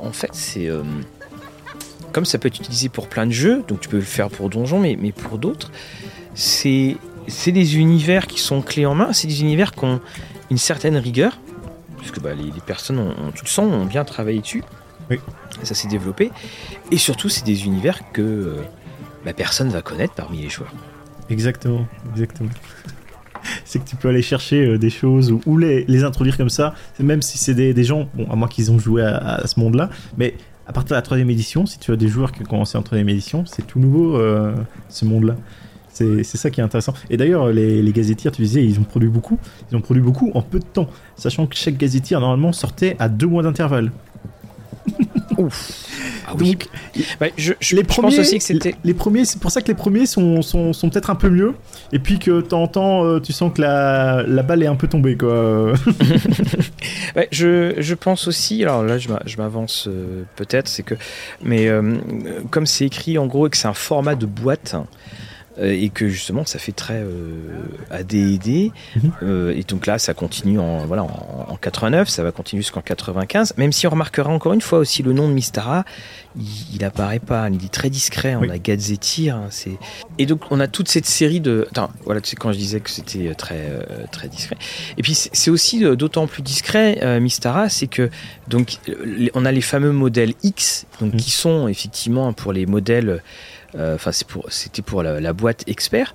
[0.00, 0.68] en, fait, c'est.
[0.68, 0.82] Euh,
[2.12, 4.48] comme ça peut être utilisé pour plein de jeux, donc tu peux le faire pour
[4.48, 5.72] Donjon, mais, mais pour d'autres,
[6.34, 6.96] c'est
[7.46, 10.00] des univers qui sont clés en main, c'est des univers qui ont
[10.54, 11.40] une certaine rigueur,
[11.98, 14.62] puisque bah, les, personnes, ont, tout le sens, ont bien travaillé dessus.
[15.10, 15.18] Oui.
[15.64, 16.30] ça s'est développé.
[16.92, 18.62] Et surtout, c'est des univers que euh,
[19.24, 20.72] bah, personne va connaître parmi les joueurs.
[21.28, 22.50] Exactement, exactement.
[23.64, 26.76] c'est que tu peux aller chercher euh, des choses ou, les, les, introduire comme ça,
[27.00, 29.90] même si c'est des, des, gens, bon, à moins qu'ils ont joué à, ce monde-là,
[30.16, 30.36] mais
[30.68, 32.82] à partir de la troisième édition, si tu as des joueurs qui ont commencé en
[32.82, 34.54] troisième édition, c'est tout nouveau euh,
[34.88, 35.34] ce monde-là.
[35.94, 36.94] C'est ça qui est intéressant.
[37.10, 39.38] Et d'ailleurs, les, les gazetiers, tu disais, ils ont produit beaucoup.
[39.70, 43.08] Ils ont produit beaucoup en peu de temps, sachant que chaque gazetier normalement sortait à
[43.08, 43.92] deux mois d'intervalle.
[45.38, 45.72] Ouf.
[46.26, 46.68] Ah Donc,
[47.36, 48.74] je, les premiers, pense aussi que c'était.
[48.84, 51.54] Les, premiers, c'est pour ça que les premiers sont, sont, sont peut-être un peu mieux.
[51.92, 54.66] Et puis que de temps en temps, euh, tu sens que la, la balle est
[54.66, 55.74] un peu tombée, quoi.
[57.30, 60.94] je, je, pense aussi, alors là, je m'avance euh, peut-être, c'est que.
[61.42, 61.96] Mais euh,
[62.50, 64.76] comme c'est écrit en gros et que c'est un format de boîte.
[65.60, 69.12] Euh, et que justement ça fait très euh, AD&D mhm.
[69.22, 73.54] euh, et donc là ça continue en voilà en, 89 ça va continuer jusqu'en 95
[73.56, 75.84] même si on remarquera encore une fois aussi le nom de Mystara
[76.72, 79.48] il, apparaît pas il est très discret on a Gadzetir hein,
[80.18, 82.80] et donc on a toute cette série de attends voilà tu sais quand je disais
[82.80, 83.62] que c'était très
[84.10, 84.56] très discret
[84.98, 88.10] et puis c'est aussi d'autant plus discret Mystara c'est que
[88.48, 88.78] donc
[89.34, 91.20] on a les fameux modèles X donc mhm.
[91.20, 93.22] qui sont effectivement pour les modèles
[93.76, 94.10] euh, enfin,
[94.48, 96.14] c'était pour la, boîte expert.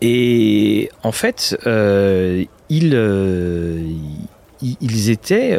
[0.00, 3.82] Et en fait, euh, ils, euh,
[4.62, 5.58] ils étaient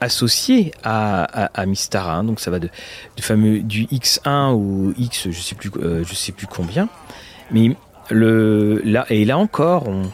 [0.00, 2.16] associés à, Mystara.
[2.16, 2.24] Hein.
[2.24, 2.68] donc ça va de,
[3.16, 6.88] du fameux du X1 ou X, je sais plus, je sais plus combien.
[7.50, 7.76] Mais
[8.10, 10.10] là et là encore, on,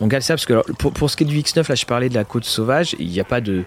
[0.00, 2.24] on ça parce que pour, ce qui est du X9, là je parlais de la
[2.24, 3.64] côte sauvage, il n'y a pas de,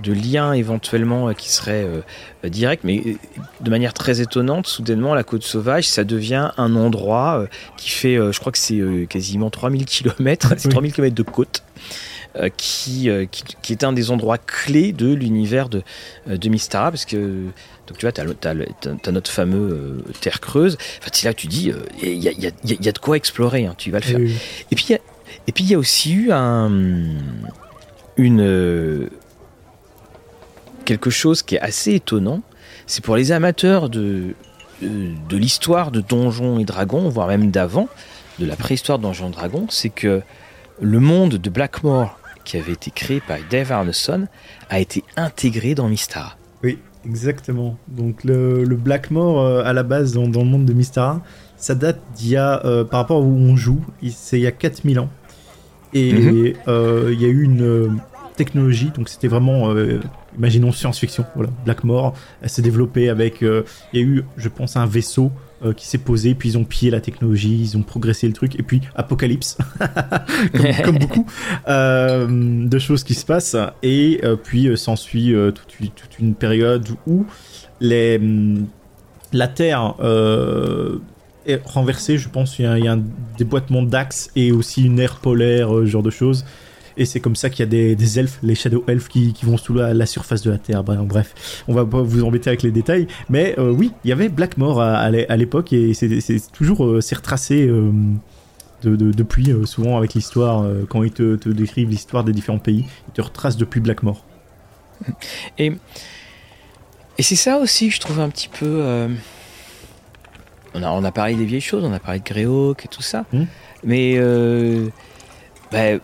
[0.00, 3.14] de lien éventuellement euh, qui serait euh, direct, mais euh,
[3.60, 8.38] de manière très étonnante, soudainement la côte sauvage, ça devient un endroit qui fait, je
[8.38, 11.62] crois que c'est quasiment 3000 km, c'est 3000 km de côte.
[12.56, 13.10] Qui,
[13.60, 15.82] qui, est un des endroits clés de l'univers de,
[16.26, 17.16] de Mystara, parce que
[17.86, 20.78] donc tu vois, tu as, notre fameux terre creuse.
[21.00, 21.70] Enfin, là, tu dis,
[22.02, 22.28] il y,
[22.88, 24.20] a, de quoi explorer, hein, tu vas le faire.
[24.70, 24.94] Et puis,
[25.46, 26.70] et puis il y a aussi eu un,
[28.16, 29.10] une,
[30.82, 32.42] quelque chose qui est assez étonnant.
[32.86, 34.34] C'est pour les amateurs de,
[34.82, 37.88] de, l'histoire de Donjons et Dragons, voire même d'avant,
[38.38, 40.22] de la préhistoire de Donjons et Dragons, c'est que
[40.80, 44.26] le monde de Blackmore, qui avait été créé par Dave Arneson,
[44.68, 46.36] a été intégré dans Mystara.
[46.64, 47.76] Oui, exactement.
[47.88, 51.22] Donc le, le Blackmore, euh, à la base, dans, le monde de Mystara,
[51.56, 54.46] ça date d'il y a, euh, par rapport à où on joue, c'est il y
[54.46, 55.08] a 4000 ans.
[55.94, 56.54] Et mhm.
[56.68, 57.88] euh, il y a eu une euh,
[58.36, 60.00] technologie, donc c'était vraiment, euh,
[60.36, 64.86] imaginons science-fiction, voilà, Blackmore, elle s'est développée avec, il y a eu, je pense, un
[64.86, 65.30] vaisseau
[65.76, 68.64] qui s'est posé, puis ils ont pillé la technologie, ils ont progressé le truc, et
[68.64, 69.58] puis Apocalypse,
[70.82, 71.24] comme, beaucoup
[71.66, 77.26] de choses qui se passent, et puis s'ensuit toute, toute, une période où
[77.80, 78.20] les,
[79.32, 79.94] la Terre
[81.64, 82.58] renversé, je pense.
[82.58, 83.02] Il y a, un
[83.38, 86.44] déboîtement d'axes et aussi une ère polaire, euh, genre de choses.
[86.96, 89.74] Et c'est comme ça qu'il y a des, elfes, les Shadow Elves, qui, vont sous
[89.74, 90.82] la, surface de la Terre.
[90.84, 93.06] Bref, on va pas vous embêter avec les détails.
[93.28, 97.16] Mais euh, oui, il y avait Blackmore à, à l'époque et c'est toujours euh, c'est
[97.16, 97.70] retracé
[98.82, 100.66] depuis, souvent avec l'histoire.
[100.88, 104.24] quand ils te, te décrivent l'histoire des différents pays, ils te retracent depuis Blackmore.
[105.58, 105.72] Et,
[107.18, 109.08] et c'est ça aussi, je trouve un petit peu
[110.74, 113.02] on a, on a parlé des vieilles choses, on a parlé de Greyhawk et tout
[113.02, 113.24] ça.
[113.32, 113.44] Hmm.
[113.84, 114.88] Mais euh,
[115.70, 115.98] bah,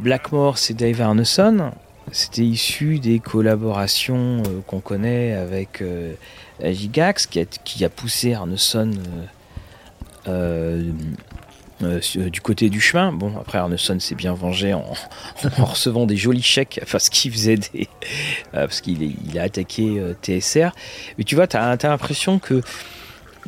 [0.00, 1.70] Blackmore, c'est Dave Arneson.
[2.12, 6.12] C'était issu des collaborations euh, qu'on connaît avec euh,
[6.62, 8.90] Gigax, qui a, poussé Arneson
[11.80, 13.12] du côté du chemin.
[13.12, 14.84] Bon, après, Arneson s'est bien vengé en,
[15.58, 17.88] recevant des jolis chèques parce qu'il faisait des.
[18.52, 20.70] parce qu'il il a attaqué TSR.
[21.18, 22.62] Mais tu vois, tu as, l'impression que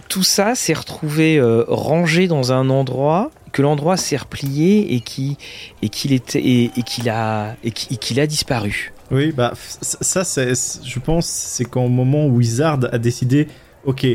[0.09, 5.39] tout ça s'est retrouvé euh, rangé dans un endroit que l'endroit s'est replié et qui
[5.81, 8.93] et qu'il était et, qu'il a et qu'il a disparu.
[9.11, 10.53] Oui, bah ça c'est
[10.85, 13.49] je pense c'est qu'au moment où Wizard a décidé
[13.87, 14.07] OK,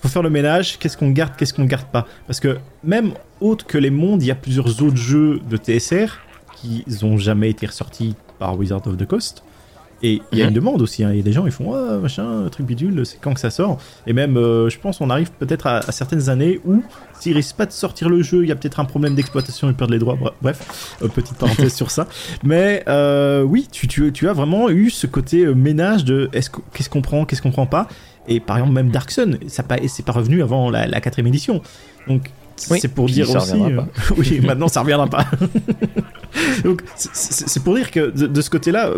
[0.00, 2.06] faut faire le ménage, qu'est-ce qu'on garde, qu'est-ce qu'on garde pas?
[2.26, 3.12] Parce que même
[3.42, 6.20] autre que les mondes, il y a plusieurs autres jeux de TSR
[6.56, 9.42] qui n'ont jamais été ressortis par Wizard of the Coast
[10.04, 10.48] Et il y a Mhm.
[10.50, 11.04] une demande aussi.
[11.04, 11.10] hein.
[11.12, 13.50] Il y a des gens, ils font ah, machin, truc bidule, c'est quand que ça
[13.50, 13.78] sort?
[14.06, 16.82] Et même, euh, je pense, on arrive peut-être à, à certaines années où
[17.20, 19.74] s'ils risquent pas de sortir le jeu, il y a peut-être un problème d'exploitation, ils
[19.74, 20.16] perdent les droits.
[20.16, 22.08] Bre- Bref, euh, petite parenthèse sur ça.
[22.42, 26.60] Mais euh, oui, tu, tu, tu as vraiment eu ce côté ménage de est-ce que-
[26.74, 27.86] qu'est-ce qu'on prend, qu'est-ce qu'on prend pas?
[28.26, 31.28] Et par exemple, même Dark Sun, ça pas, c'est pas revenu avant la, la quatrième
[31.28, 31.62] édition.
[32.08, 32.30] Donc,
[32.70, 33.54] Oui, c'est pour dire ça aussi.
[34.16, 35.26] oui, maintenant ça reviendra pas.
[36.64, 38.90] Donc, c'est- pour dire que de, de ce côté-là,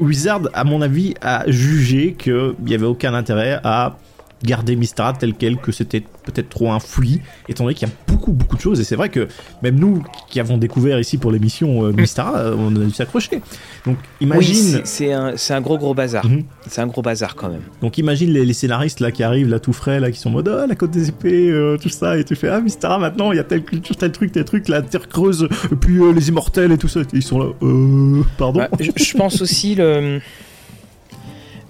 [0.00, 3.96] Wizard, à mon avis, a jugé qu'il n'y avait aucun intérêt à
[4.44, 7.94] garder Mistara tel quel, que c'était peut-être trop un fouillis, étant donné qu'il y a
[8.06, 8.80] beaucoup, beaucoup de choses.
[8.80, 9.28] Et c'est vrai que
[9.62, 13.40] même nous, qui avons découvert ici pour l'émission euh, Mystara, euh, on a dû s'accrocher.
[13.86, 14.54] Donc, imagine.
[14.54, 16.24] c'est- c'est un, un gros gros bazar.
[16.26, 16.44] Mhm.
[16.68, 17.62] C'est un gros bazar quand même.
[17.80, 20.32] Donc imagine les, les scénaristes là qui arrivent là tout frais là qui sont en
[20.32, 23.32] mode ah la côte des épées euh, tout ça et tu fais ah Mystara maintenant
[23.32, 26.12] il y a telle culture tel truc tel truc la terre creuse et puis euh,
[26.12, 30.20] les immortels et tout ça ils sont là euh pardon je, je pense aussi le.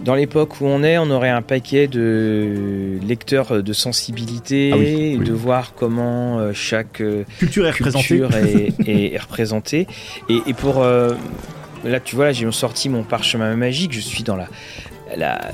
[0.04, 5.16] Dans l'époque où on est, on aurait un paquet de lecteurs de sensibilité, Ah oui,
[5.18, 5.24] oui.
[5.24, 9.86] de voir comment euh, chaque euh, culture est représentée culture est, est- est représentée.
[10.28, 11.14] Et, et pour euh,
[11.84, 13.92] là, tu vois, là, j'ai sorti mon parchemin magique.
[13.92, 14.48] Je suis dans la
[15.16, 15.50] la,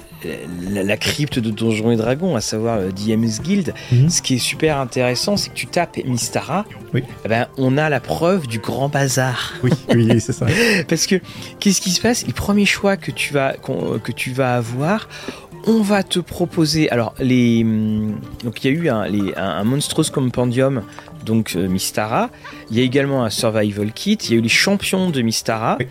[0.70, 3.74] la, la crypte de Donjons et Dragons, à savoir euh, DM's Guild.
[3.92, 4.08] Mhm.
[4.10, 6.64] Ce qui est super intéressant, c'est que tu tapes Mystara.
[6.94, 7.02] Oui.
[7.24, 9.52] eh ben, on a la preuve du grand bazar.
[9.62, 10.46] oui oui c'est ça
[10.88, 11.16] Parce que
[11.60, 12.26] qu'est-ce qui se passe?
[12.26, 15.08] Les premiers choix que tu vas qu'on- que tu vas avoir,
[15.66, 16.88] on va te proposer.
[16.90, 20.82] Alors les hum, donc il y a eu un, les- un, un Monstrous Compendium
[21.26, 22.30] donc euh, Mystara.
[22.70, 24.14] Il y a également un Survival Kit.
[24.24, 25.76] Il y a eu les champions de Mystara.
[25.78, 25.86] Oui.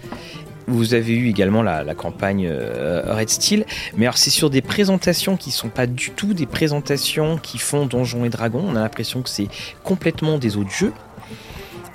[0.67, 3.65] Vous avez eu également la, la campagne euh, Red Steel,
[3.95, 7.85] mais alors c'est sur des présentations qui sont pas du tout des présentations qui font
[7.85, 8.63] Donjons et Dragons.
[8.67, 9.47] On a l'impression que c'est
[9.83, 10.91] complètement des autres jeux.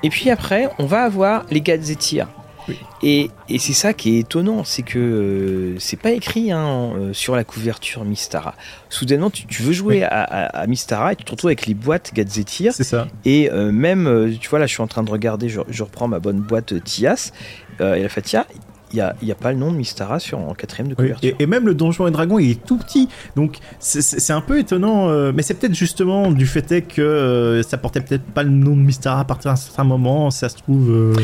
[0.03, 2.27] Et puis après, on va avoir les Gazetteers.
[2.69, 2.77] Oui.
[3.03, 7.13] Et, et c'est ça qui est étonnant, c'est que euh, c'est pas écrit hein, euh,
[7.13, 8.55] sur la couverture Mystara.
[8.89, 10.03] Soudainement, tu, tu veux jouer Oui.
[10.05, 12.71] à, à- à Mystara et tu te retrouves avec les boîtes Gazetteers.
[12.73, 15.61] c'est ça Et euh, même, tu vois, là, je suis en train de regarder, je,
[15.69, 17.33] je reprends ma bonne boîte Tias,
[17.81, 18.47] euh, et la Fatia,
[18.93, 21.05] il n'y a, y a pas le nom de Mystara sur, en quatrième de Oui,
[21.07, 21.35] couverture.
[21.39, 24.59] et, et même le donjon et dragon il est tout petit donc c'est- un peu
[24.59, 28.51] étonnant euh, mais c'est peut-être justement du fait que euh, ça portait peut-être pas le
[28.51, 31.15] nom de Mystara à partir d'un certain moment ça se trouve euh,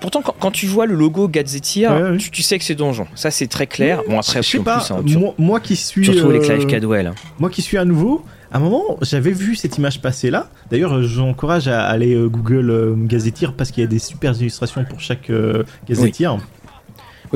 [0.00, 2.16] Pourtant, quand, quand tu vois le logo Gazetteer, Ouais, ouais.
[2.18, 3.08] tu, tu sais que c'est donjon.
[3.16, 4.02] Ça, c'est très clair.
[4.08, 6.66] Bon, après, je sais pas plus, hein, moi, moi qui suis surtout les euh, Clive
[6.66, 7.12] Cadwell.
[7.40, 10.48] Moi qui suis à nouveau, à un moment, j'avais vu cette image passer là.
[10.70, 14.84] D'ailleurs, j'encourage à aller euh, Google euh, Gazetteer parce qu'il y a des super illustrations
[14.84, 16.34] pour chaque euh, Gazetteer.
[16.34, 16.40] Oui,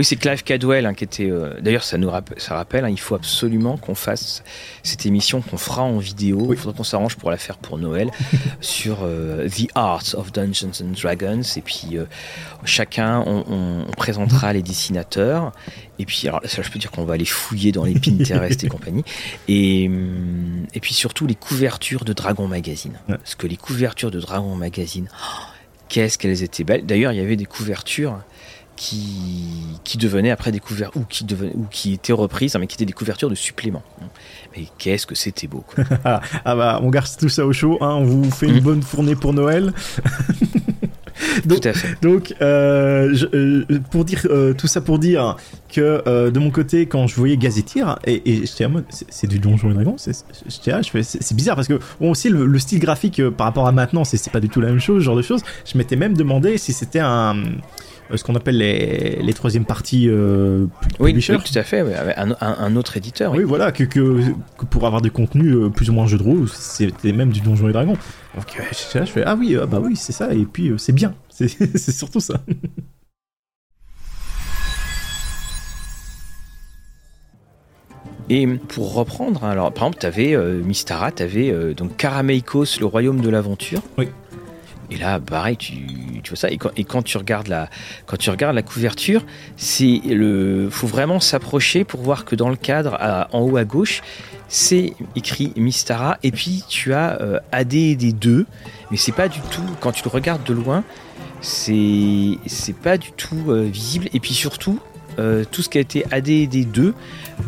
[0.00, 1.30] c'est Clive Cadwell hein, qui était.
[1.30, 2.84] euh, D'ailleurs, ça nous rappelle, ça rappelle.
[2.84, 4.42] hein, il faut absolument qu'on fasse
[4.82, 6.38] cette émission qu'on fera en vidéo.
[6.44, 6.56] Il Oui.
[6.56, 8.10] faudra qu'on s'arrange pour la faire pour Noël
[8.60, 11.42] sur euh, The Art of Dungeons and Dragons.
[11.56, 12.04] Et puis euh,
[12.64, 15.52] chacun, on, on- on présentera les dessinateurs.
[15.98, 18.68] Et puis, alors, ça, je peux dire qu'on va aller fouiller dans les Pinterest et
[18.68, 19.04] compagnie.
[19.48, 22.98] Et, hum, et puis surtout les couvertures de Dragon Magazine.
[23.08, 23.16] Ouais.
[23.18, 25.42] Parce que les couvertures de Dragon Magazine, oh,
[25.88, 26.86] qu'est-ce qu'elles étaient belles.
[26.86, 28.18] D'ailleurs, il y avait des couvertures
[28.76, 29.06] qui,
[29.84, 32.74] qui devenaient après des couvertures, ou qui, devenaient, ou qui étaient reprises, hein, mais qui
[32.76, 33.82] étaient des couvertures de suppléments.
[34.56, 35.64] Mais qu'est-ce que c'était beau.
[35.66, 35.84] quoi.
[36.44, 37.78] Ah bah, on garde tout ça au chaud.
[37.80, 38.60] Hein, on vous fait une Mhm.
[38.60, 39.72] bonne fournée pour Noël.
[41.46, 41.96] Donc, Tout à fait.
[42.02, 45.36] Donc, euh, je- euh, pour dire euh, tout ça pour dire
[45.72, 49.38] que de mon côté, quand je voyais Gazetteer, et, et j'étais en mode, c'est du
[49.38, 50.24] Donjon et Dragon, c'est-
[51.34, 54.40] bizarre parce que bon, aussi le, le style graphique par rapport à maintenant, c'est pas
[54.40, 55.42] du tout la même chose, ce genre de choses.
[55.70, 57.34] Je m'étais même demandé si c'était un
[58.14, 60.66] ce qu'on appelle les, les troisième parties euh,
[61.00, 61.80] Oui, oui, tout à fait.
[62.16, 63.32] Un, un- un autre éditeur.
[63.32, 63.38] oui.
[63.38, 64.20] Oui, voilà, que, que,
[64.58, 67.40] que pour avoir des contenus euh, plus ou moins jeu de rôle, c'était même du
[67.40, 67.96] Donjon et Dragon.
[68.34, 68.62] Donc euh,
[68.98, 71.14] là, je fais, ah oui, euh, bah oui, c'est ça, et puis euh, c'est bien,
[71.30, 71.48] c'est
[71.92, 72.40] surtout ça.
[78.28, 83.20] Et pour reprendre, alors par exemple, tu avais Mystara, tu avais donc Karameikos, le royaume
[83.20, 83.82] de l'aventure.
[83.98, 84.08] Oui.
[84.92, 85.74] Et là, pareil, tu,
[86.28, 86.50] vois ça.
[86.50, 89.24] Et quand, tu regardes la, couverture,
[89.56, 92.98] c'est le, faut vraiment s'approcher pour voir que dans le cadre,
[93.32, 94.02] en haut à gauche,
[94.48, 96.18] c'est écrit Mystara.
[96.22, 98.44] Et puis tu as euh, AD2,
[98.90, 99.64] mais c'est pas du tout.
[99.80, 100.84] Quand tu le regardes de loin,
[101.40, 104.10] c'est, c'est pas du tout euh, visible.
[104.12, 104.78] Et puis surtout,
[105.18, 106.92] euh, tout ce qui a été AD2,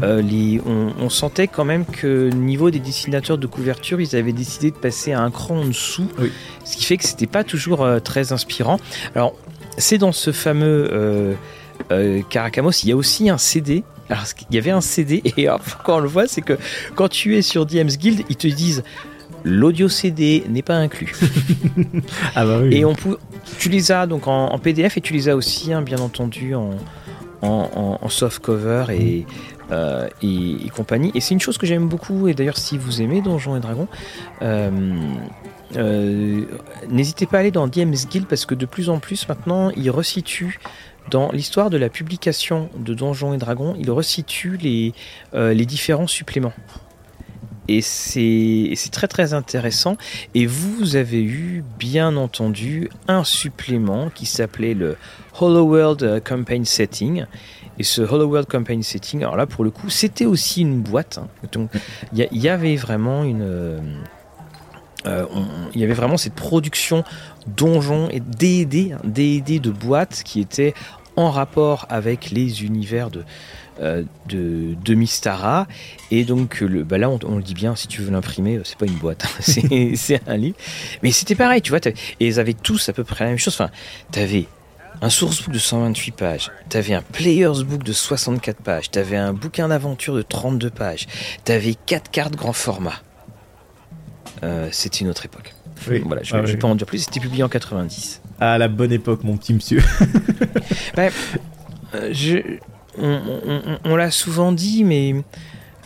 [0.03, 4.33] euh, les, on, on sentait quand même que niveau des dessinateurs de couverture, ils avaient
[4.33, 6.31] décidé de passer à un cran en dessous, Oui.
[6.65, 8.79] ce qui fait que c'était pas toujours euh, très inspirant.
[9.15, 9.35] Alors,
[9.79, 11.35] c'est dans ce fameux euh,
[11.91, 13.83] euh, Caracamos, il y a aussi un CD.
[14.09, 16.59] Alors, il y avait un CD, et alors, quand on le voit, c'est que
[16.95, 18.83] quand tu es sur DM's Guild, ils te disent
[19.47, 21.15] l'audio CD n'est pas inclus.
[22.35, 22.77] Ah bah oui.
[22.77, 23.19] Et on peut,
[23.59, 26.55] tu les as donc en, en PDF et tu les as aussi, hein, bien entendu,
[26.55, 26.71] en,
[27.45, 29.27] en, soft cover et,
[30.23, 31.11] et, compagnie.
[31.15, 32.29] Et c'est une chose que j'aime beaucoup.
[32.29, 33.89] Et d'ailleurs, si vous aimez Donjons et Dragons,
[36.89, 39.91] n'hésitez pas à aller dans DM's Guild parce que de plus en plus maintenant, ils
[39.91, 40.61] resituent
[41.11, 44.95] dans l'histoire de la publication de Donjons et Dragons, il resitue les,
[45.35, 46.55] les différents suppléments.
[47.69, 49.97] Et c'est très très intéressant.
[50.35, 54.97] Et vous avez eu bien entendu un supplément qui s'appelait le
[55.41, 57.27] Hollow World euh, Campaign Setting.
[57.79, 61.19] Et ce Hollow World Campaign Setting, alors là pour le coup, c'était aussi une boîte.
[61.19, 61.29] Hein.
[61.53, 61.71] Donc
[62.13, 63.43] il y, avait vraiment une.
[63.43, 63.79] Euh,
[65.07, 65.27] euh,
[65.75, 67.05] il y avait vraiment cette production
[67.47, 70.73] donjon et D&D, hein, D&D de boîtes qui était
[71.17, 73.25] en rapport avec les univers de,
[73.81, 75.67] euh, de, de, Mystara.
[76.11, 78.87] Et donc le, bah là, on, le dit bien, si tu veux l'imprimer, c'est pas
[78.87, 79.43] une boîte, hein,
[79.97, 80.57] c'est un livre.
[81.03, 81.81] Mais c'était pareil, tu vois.
[81.87, 83.55] Et ils avaient tous à peu près la même chose.
[83.55, 83.71] Enfin,
[84.11, 84.47] t'avais
[85.01, 89.69] un sourcebook de 128 pages, t'avais un player's book de 64 pages, t'avais un bouquin
[89.69, 91.07] d'aventure de 32 pages,
[91.45, 93.03] t'avais 4 cartes grand format.
[94.43, 95.55] Euh, c'était une autre époque.
[96.05, 98.23] Voilà, je ne ah vais pas en dire plus, c'était publié en 90.
[98.41, 99.83] À la bonne époque, mon petit monsieur.
[102.11, 102.59] je,
[102.99, 105.15] on, l'a souvent dit, mais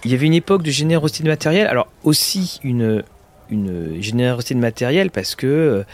[0.04, 1.66] il y avait une époque de générosité de matériel.
[1.66, 3.02] Alors aussi une,
[3.50, 5.84] une générosité de matériel parce que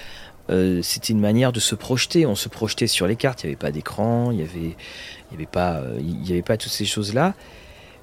[0.51, 2.27] euh, c'était une manière de se projeter.
[2.27, 3.45] On se projetait sur les cartes.
[3.45, 4.77] Il n'y avait pas d'écran, il n'y avait,
[5.31, 7.35] il y avait, pas, il y avait pas toutes ces choses-là.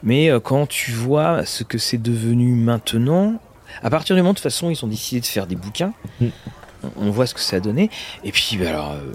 [0.03, 3.39] Mais euh, quand tu vois ce que c'est devenu maintenant,
[3.83, 5.93] à partir du moment de toute façon, ils ont décidé de faire des bouquins.
[6.19, 6.27] Mm.
[6.97, 7.89] On, voit ce que ça a donné.
[8.23, 8.91] Et puis, bah, alors.
[8.93, 9.13] Euh,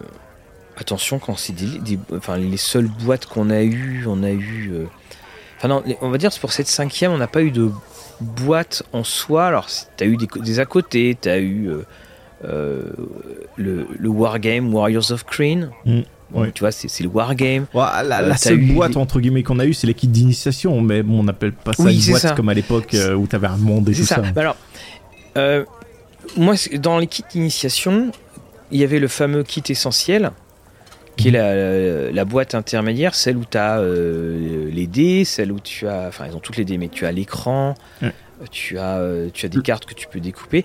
[0.76, 4.84] attention quand c'est des, enfin les seules boîtes qu'on a eues, on a eu, euh,
[5.56, 7.70] enfin non, on va dire pour cette cinquième, on n'a pas eu de
[8.20, 9.46] boîte en soi.
[9.46, 11.86] Alors tu as eu des, à côté, tu as eu euh,
[12.44, 12.82] euh,
[13.56, 15.70] le, le wargame Warriors of Crane.
[15.84, 16.00] Mm.
[16.54, 17.66] Tu vois, c'est le wargame.
[17.72, 21.22] la, seule boîte entre guillemets qu'on a eu, c'est les kits d'initiation, mais bon, on
[21.22, 24.02] n'appelle pas ça une boîte comme à l'époque où tu avais un monde et tout
[24.02, 24.16] ça.
[24.16, 24.22] ça.
[24.34, 24.56] Bah alors,
[26.36, 28.10] moi, dans les kits d'initiation,
[28.72, 30.32] il y avait le fameux kit essentiel
[31.16, 35.88] qui est la, boîte intermédiaire, celle où tu as euh, les dés, celle où tu
[35.88, 37.74] as, enfin ils ont toutes les dés, mais tu as l'écran,
[38.50, 40.64] tu, as, euh, tu as des cartes que tu peux découper.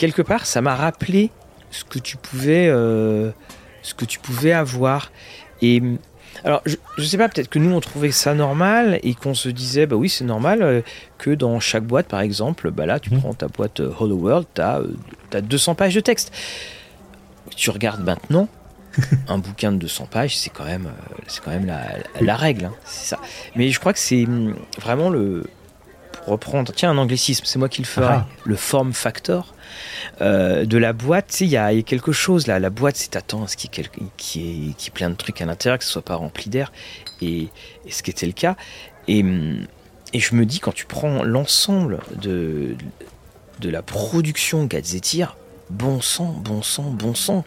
[0.00, 1.30] Quelque part, ça m'a rappelé
[1.70, 3.32] ce que tu pouvais, euh,
[3.82, 5.12] ce que tu pouvais avoir.
[5.60, 5.82] Et
[6.42, 9.50] alors, je, ne sais pas, peut-être que nous on trouvait ça normal et qu'on se
[9.50, 10.82] disait, bah oui, c'est normal
[11.18, 13.18] que dans chaque boîte, par exemple, bah là, tu mmh.
[13.18, 14.80] prends ta boîte Hollow World, tu as,
[15.34, 16.32] as 200 pages de texte.
[17.54, 18.48] Tu regardes maintenant,
[19.28, 21.70] un bouquin de 200 pages, c'est quand même, euh, c'est quand même
[22.20, 22.66] la, règle.
[22.66, 23.20] Hein, c'est ça.
[23.54, 25.44] Mais je crois que c'est hum, vraiment le.
[26.24, 28.06] Pour reprendre, tiens, un anglicisme, c'est moi qui le ferai.
[28.06, 28.26] Ah.
[28.44, 29.54] Le form factor
[30.20, 31.40] euh, de la boîte.
[31.40, 32.58] il y, a quelque chose là.
[32.58, 35.90] La boîte, c'est attends, ce qui est, qui plein de trucs à l'intérieur, que ce
[35.90, 36.72] soit pas rempli d'air?
[37.22, 37.48] Et,
[37.88, 38.56] ce qui était le cas.
[39.08, 39.66] Et, hum,
[40.12, 42.76] et je me dis, quand tu prends l'ensemble de,
[43.60, 45.36] de la production Gadzetir,
[45.70, 47.44] bon sang, bon sang, bon sang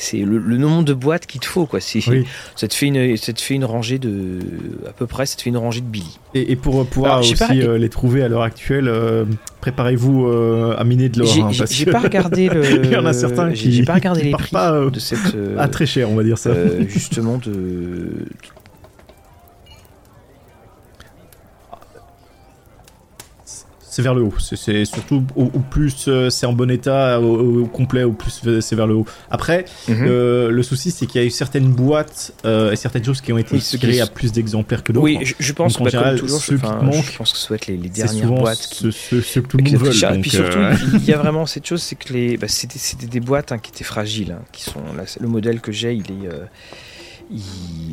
[0.00, 1.80] c'est le, nombre de boîtes qu'il te faut quoi.
[1.80, 2.00] C'est,
[2.56, 4.38] ça te fait une ça te fait une rangée de
[4.88, 6.18] à peu près ça te fait une rangée de Billy.
[6.34, 9.24] Et, pour pouvoir aussi euh, les trouver à l'heure actuelle, euh,
[9.60, 11.28] préparez-vous euh, à miner de l'or.
[11.28, 12.84] J'ai, hein, pas regardé le.
[12.84, 13.72] Il y en a certains qui.
[13.72, 14.56] J'ai pas regardé les prix
[14.92, 15.36] de cette.
[15.58, 16.52] à très cher on va dire ça.
[16.88, 18.26] justement de
[23.90, 24.32] c'est vers le haut.
[24.38, 28.86] C'est surtout au, plus euh, c'est en bon état, au, complet, au plus c'est vers
[28.86, 29.06] le haut.
[29.30, 30.06] Après, mhm.
[30.06, 33.32] euh, le souci c'est qu'il y a eu certaines boîtes euh, et certaines choses qui
[33.32, 35.04] ont été créées à plus d'exemplaires que d'autres.
[35.04, 37.76] Oui, je, pense que comme toujours, ceux qui manquent, je pense que ce soit les,
[37.76, 38.68] les dernières boîtes.
[38.70, 40.14] Qui, ce, ce, que tout le monde veut.
[40.14, 40.58] Et puis surtout,
[40.94, 43.72] il y a vraiment cette chose, c'est que les, bah, c'était des boîtes hein, qui
[43.72, 44.82] étaient fragiles, hein, qui sont
[45.20, 46.28] le modèle que j'ai, il est,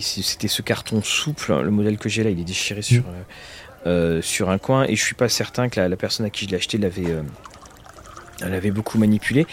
[0.01, 3.01] c'était ce carton souple, hein, le modèle que j'ai là, il est déchiré sur.
[3.01, 3.25] Mm.
[3.85, 6.49] Euh, sur un coin et je suis pas certain que la, personne à qui je
[6.49, 7.05] l'ai acheté l'avait
[8.41, 9.45] euh, beaucoup manipulé.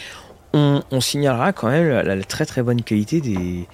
[0.54, 3.66] On, signalera quand même la, très très bonne qualité des,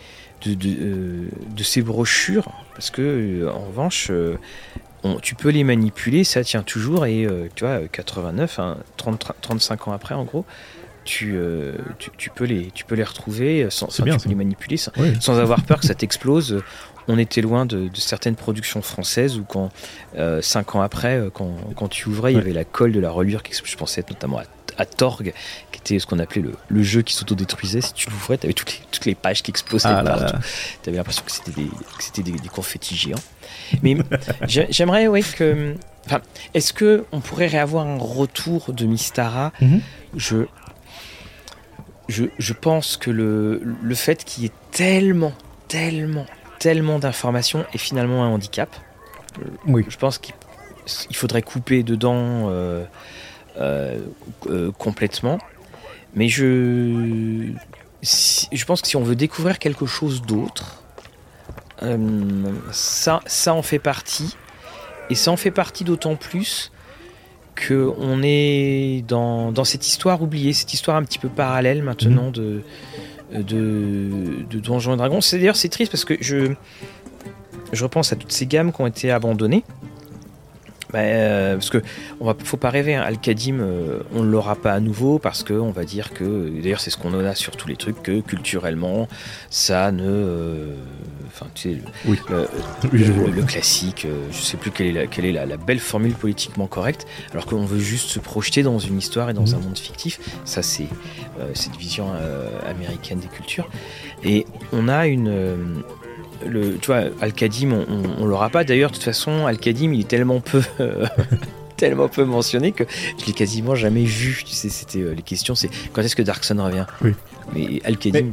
[0.44, 1.28] de, de, euh,
[1.62, 4.10] ces brochures parce que en revanche
[5.22, 8.60] tu peux les manipuler, ça tient toujours et tu vois 89,
[8.96, 10.44] 35 ans après en gros.
[11.04, 11.38] Tu,
[12.18, 15.86] tu, peux les, tu peux les retrouver sans, bien, les manipuler sans avoir peur que
[15.86, 16.62] ça t'explose
[17.10, 19.70] on était loin de, certaines productions françaises où quand
[20.16, 23.10] euh, cinq ans après, euh, quand, tu ouvrais, il y avait la colle de la
[23.10, 24.38] reliure qui je pensais notamment
[24.78, 25.34] à, Torg,
[25.72, 27.82] qui était ce qu'on appelait le, jeu qui s'autodétruisait.
[27.82, 30.38] Si tu l'ouvrais, tu avais toutes les, toutes les pages qui explosaient ah partout.
[30.82, 33.18] Tu avais l'impression que c'était des, des, confettis géants.
[33.82, 33.96] Mais
[34.46, 35.74] j'aimerais, ouais, que.
[36.06, 36.20] Enfin,
[36.54, 39.80] est-ce que on pourrait réavoir un retour de Mystara mhm.
[40.16, 40.46] Je.
[42.08, 45.32] Je, je, pense que le, le fait qu'il y ait tellement,
[45.68, 46.26] tellement,
[46.60, 48.68] tellement d'informations est finalement un handicap.
[49.66, 49.84] Oui.
[49.88, 52.84] Je pense qu'il faudrait couper dedans euh,
[53.58, 53.98] euh,
[54.48, 55.38] euh, complètement.
[56.14, 57.52] Mais je,
[58.02, 60.82] je pense que si on veut découvrir quelque chose d'autre,
[62.72, 64.36] ça, ça en fait partie.
[65.08, 66.70] Et ça en fait partie d'autant plus
[67.56, 72.32] qu'on est dans, dans, cette histoire oubliée, cette histoire un petit peu parallèle maintenant mhm.
[72.32, 72.62] de,
[73.32, 75.20] de, de Donjons et Dragons.
[75.32, 76.52] D'ailleurs c'est triste parce que je,
[77.72, 79.64] je repense à toutes ces gammes qui ont été abandonnées.
[80.92, 81.82] Bah, euh, parce que
[82.20, 83.02] on va, faut pas rêver, hein.
[83.02, 86.80] Al-Qadim, euh, on ne l'aura pas à nouveau parce que on va dire que, d'ailleurs
[86.80, 89.08] c'est ce qu'on en a sur tous les trucs, que culturellement
[89.50, 90.74] ça ne, euh,
[91.28, 92.18] enfin tu sais, oui.
[92.92, 97.06] le, classique, je sais plus quelle est, la, quelle est la, belle formule politiquement correcte,
[97.32, 99.54] alors qu'on veut juste se projeter dans une histoire et dans mhm.
[99.54, 100.20] un monde fictif.
[100.44, 100.88] Ça c'est
[101.54, 102.06] cette vision
[102.66, 103.68] américaine des cultures.
[104.24, 105.82] Et on a une
[106.46, 107.72] le, tu vois, Al-Qadim,
[108.18, 108.64] on, l'aura pas.
[108.64, 110.62] D'ailleurs, de toute façon, Al-Qadim, il est tellement peu.
[111.80, 112.84] tellement peu mentionné que
[113.18, 114.42] je l'ai quasiment jamais vu.
[114.44, 116.84] Tu sais, c'était euh, les questions, c'est quand est-ce que Darkson revient?
[117.02, 117.14] Oui.
[117.54, 118.26] Mais Al-Qadim,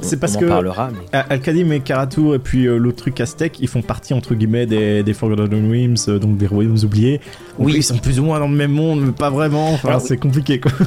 [0.00, 0.90] c'est parce que parlera.
[1.12, 5.02] Al-Qadim et Karatur et puis euh, l'autre truc Aztec, ils font partie entre guillemets des,
[5.02, 7.20] des Forgotten Realms, euh, donc des royaumes oubliés.
[7.58, 9.72] Oui, ils sont plus ou moins dans le même monde, mais pas vraiment.
[9.72, 10.72] Enfin, c'est compliqué quoi.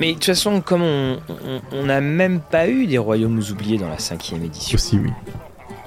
[0.00, 3.98] Mais de toute façon, comme on n'a même pas eu des royaumes oubliés dans la
[3.98, 4.76] cinquième édition.
[4.76, 5.10] Aussi, oui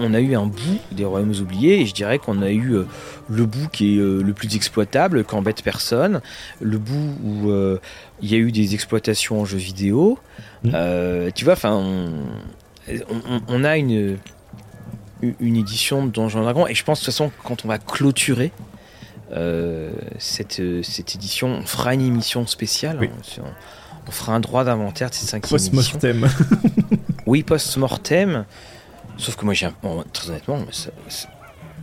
[0.01, 2.87] on a eu un bout des royaumes oubliés et je dirais qu'on a eu euh,
[3.29, 6.21] le bout qui est euh, le plus exploitable, qui embête personne,
[6.59, 7.79] le bout où euh,
[8.21, 10.19] il y a eu des exploitations en jeux vidéo.
[10.63, 11.31] Mmh.
[11.33, 11.83] tu vois, enfin,
[13.47, 14.17] on, a une,
[15.21, 18.51] une édition de Donjons Dragons et je pense de toute façon quand on va clôturer
[20.19, 22.99] cette, cette édition, on fera une émission spéciale.
[23.01, 23.43] Hein,
[24.07, 26.27] on, fera un droit d'inventaire de cette cinquième Post-mortem.
[27.25, 28.45] oui, post-mortem.
[29.22, 29.69] Sauf que moi, j'ai
[30.13, 30.65] très honnêtement,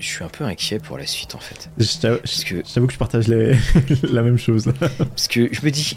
[0.01, 1.70] je suis un peu inquiet pour la suite en fait.
[1.78, 2.86] J'avoue que...
[2.86, 3.28] que je partage
[4.03, 4.72] la même chose.
[4.99, 5.97] Parce que je me dis,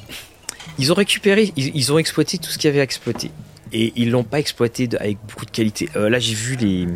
[0.78, 3.32] ils ont récupéré, ils, ont exploité tout ce qu'il y avait à exploiter.
[3.74, 5.90] Et ils l'ont pas exploité avec beaucoup de qualité.
[5.96, 6.88] Euh, là, j'ai vu les.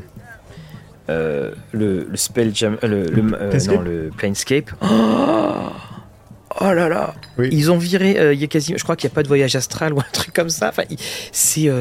[1.10, 4.72] Euh, le, le spell jam, euh, le, le, non, le planescape.
[4.82, 4.88] Oh,
[6.62, 9.16] oh là là Ils ont viré, il y a quasi, je crois qu'il n'y a
[9.16, 10.70] pas de voyage astral ou un truc comme ça.
[10.70, 10.84] Enfin,
[11.32, 11.72] c'est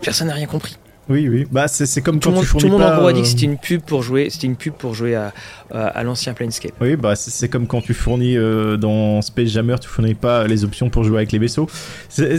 [0.00, 0.76] personne n'a rien compris.
[1.08, 1.46] Oui, oui.
[1.50, 3.28] Bah, c'est comme tout quand tu fournis Tout le monde en gros a dit que
[3.28, 4.30] c'était une pub pour jouer.
[4.30, 5.32] C'était une pub pour jouer à,
[5.70, 6.72] à, l'ancien Planescape.
[6.80, 10.64] Oui, bah c'est comme quand tu fournis euh, dans Space Jammer, tu fournis pas les
[10.64, 11.68] options pour jouer avec les vaisseaux.
[12.08, 12.38] C'est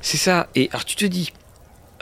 [0.02, 0.48] ça.
[0.54, 1.32] Et alors tu te dis,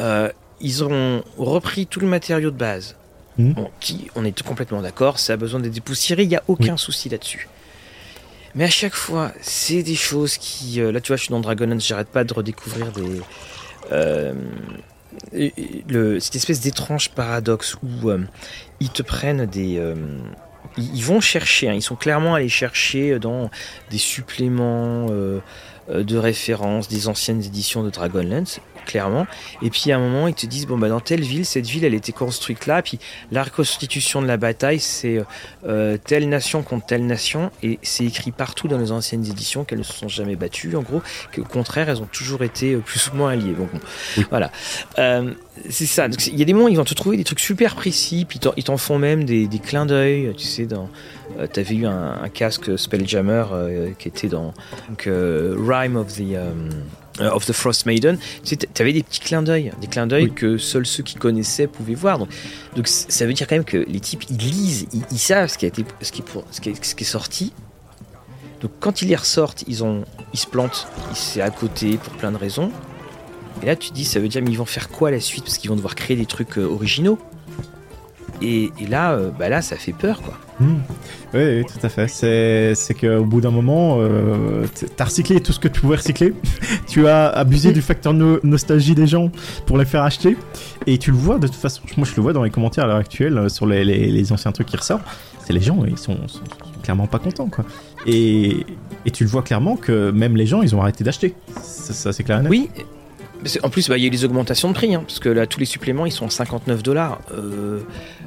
[0.01, 0.31] euh,
[0.61, 2.97] ils ont repris tout le matériau de base.
[3.39, 3.55] Hmm.
[3.81, 7.09] qui, on est complètement d'accord, ça a besoin d'être dépoussiéré, il n'y a aucun souci
[7.09, 7.49] là-dessus.
[8.55, 10.83] Mais à chaque fois, c'est des choses qui.
[10.83, 13.23] Euh, là, tu vois, je suis dans Dragonlance, j'arrête pas de redécouvrir des
[15.33, 18.25] cette espèce d'étrange paradoxe où euh,
[18.81, 19.79] ils te prennent des.
[19.79, 19.95] Euh,
[20.79, 23.51] ils vont chercher, hein, ils sont clairement allés chercher dans
[23.91, 25.41] des suppléments euh,
[25.89, 29.27] de référence des anciennes éditions de Dragonlance clairement.
[29.63, 31.85] Et puis à un moment, ils te disent bon bah dans telle ville, cette ville
[31.85, 32.99] elle était construite là, puis
[33.31, 35.21] la reconstitution de la bataille c'est
[35.67, 39.79] euh, telle nation contre telle nation, et c'est écrit partout dans les anciennes éditions qu'elles
[39.79, 41.03] ne se sont jamais battues, en gros,
[41.35, 43.55] qu'au contraire elles ont toujours été euh, plus ou moins alliées.
[43.57, 43.69] Bon,
[44.31, 44.51] voilà.
[44.99, 45.33] Euh,
[45.69, 46.07] c'est ça.
[46.27, 48.65] Il y a des moments ils vont te trouver des trucs super précis, puis ils
[48.65, 50.33] t'en font même des, des clins d'œil.
[50.37, 50.89] Tu sais, dans
[51.53, 53.45] t'avais eu un, casque Spelljammer
[53.99, 54.53] qui était dans
[54.89, 56.53] donc, Rhyme of the euh,
[57.21, 60.87] of the Frost Maiden, tu avais des petits clins d'œil, des clins d'œil que seuls
[60.87, 62.19] ceux qui connaissaient pouvaient voir.
[62.19, 62.29] Donc,
[62.77, 65.67] donc ça veut dire quand même que les types ils lisent, ils, savent ce qui
[65.67, 67.53] a été, ce qui est pour, ce qui est, ce qui est sorti.
[68.61, 72.33] Donc quand ils les ressortent, ils ont, ils se plantent, c'est à côté pour plein
[72.33, 72.71] de raisons.
[73.63, 75.45] Et là tu te dis ça veut dire mais ils vont faire quoi la suite?
[75.45, 77.19] Parce qu'ils vont devoir créer des trucs euh, originaux.
[78.43, 80.35] Et, là, euh, bah là, ça fait peur, quoi.
[80.61, 80.81] Hmm.
[81.35, 82.09] Oui, tout à fait.
[82.09, 84.67] C'est, qu'au bout d'un moment, euh,
[84.97, 86.35] t'as recyclé tout ce que tu pouvais recycler.
[86.89, 89.31] tu as abusé du facteur nostalgie des gens
[89.67, 90.37] pour les faire acheter.
[90.87, 92.87] Et tu le vois, de toute façon, moi je le vois dans les commentaires à
[92.89, 95.05] l'heure actuelle euh, sur les, les, anciens trucs qui ressortent.
[95.45, 96.19] C'est les gens, ils sont,
[96.83, 97.65] clairement pas contents, quoi.
[98.07, 98.67] Et,
[99.07, 101.35] et, tu le vois clairement que même les gens, ils ont arrêté d'acheter.
[101.63, 102.51] Ça, c'est clair et net.
[102.51, 102.69] Oui,
[103.63, 105.47] en plus, bah, il y a eu les augmentations de prix, hein, parce que là,
[105.47, 107.21] tous les suppléments, ils sont à 59 dollars.
[107.33, 107.81] Euh,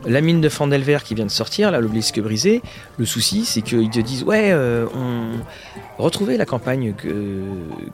[0.05, 2.61] la mine de Fandelver qui vient de sortir, là, l'obélisque brisé,
[2.97, 7.41] le souci, c'est qu'ils te disent, ouais, euh, on retrouvez la campagne que,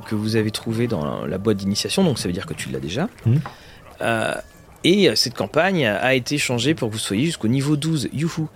[0.08, 2.80] que vous avez trouvée dans la, boîte d'initiation, donc ça veut dire que tu l'as
[2.80, 3.08] déjà.
[3.26, 3.36] Mmh.
[4.02, 4.34] Euh,
[4.84, 8.10] et cette campagne a été changée pour que vous soyez jusqu'au niveau 12.
[8.14, 8.50] Youhou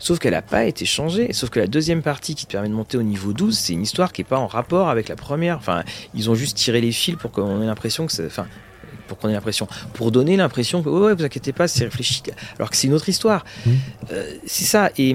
[0.00, 1.32] Sauf qu'elle n'a pas été changée.
[1.32, 3.82] Sauf que la deuxième partie qui te permet de monter au niveau 12, c'est une
[3.82, 5.58] histoire qui n'est pas en rapport avec la première.
[5.58, 5.84] Enfin,
[6.14, 8.26] ils ont juste tiré les fils pour qu'on ait l'impression que.
[8.26, 8.46] Enfin,
[9.06, 12.22] pour qu'on ait l'impression, pour donner l'impression que ouais, vous inquiétez pas, c'est réfléchi,
[12.56, 13.44] alors que c'est une autre histoire.
[13.66, 13.70] Mmh.
[14.12, 14.90] Euh, c'est ça.
[14.96, 15.10] Et,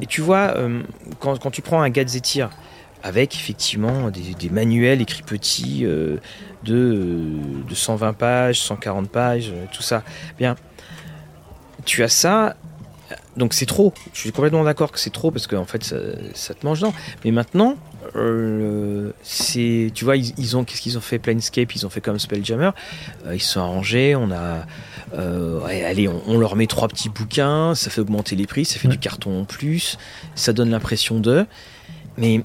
[0.00, 0.82] et, tu vois, euh,
[1.20, 2.50] quand, quand, tu prends un Gadzetir
[3.02, 6.16] avec effectivement des, des manuels écrits petits euh,
[6.64, 7.36] de,
[7.68, 10.02] de 120 pages, 140 pages, tout ça,
[10.38, 10.56] bien,
[11.84, 12.56] tu as ça
[13.36, 13.92] donc c'est trop.
[14.12, 15.96] Je suis complètement d'accord que c'est trop parce qu'en fait ça,
[16.34, 16.94] ça, te mange dedans.
[17.24, 17.76] Mais maintenant,
[18.16, 21.18] euh, c'est, tu vois, ils, ils ont qu'est-ce qu'ils ont fait?
[21.18, 22.70] Planescape, ils ont fait comme Spelljammer.
[23.26, 24.14] Euh, ils se sont arrangés.
[24.16, 24.66] On a,
[25.14, 28.64] euh, ouais, allez, on, on, leur met trois petits bouquins, ça fait augmenter les prix,
[28.64, 28.94] ça fait ouais.
[28.94, 29.98] du carton en plus,
[30.34, 31.46] ça donne l'impression de.
[32.16, 32.42] Mais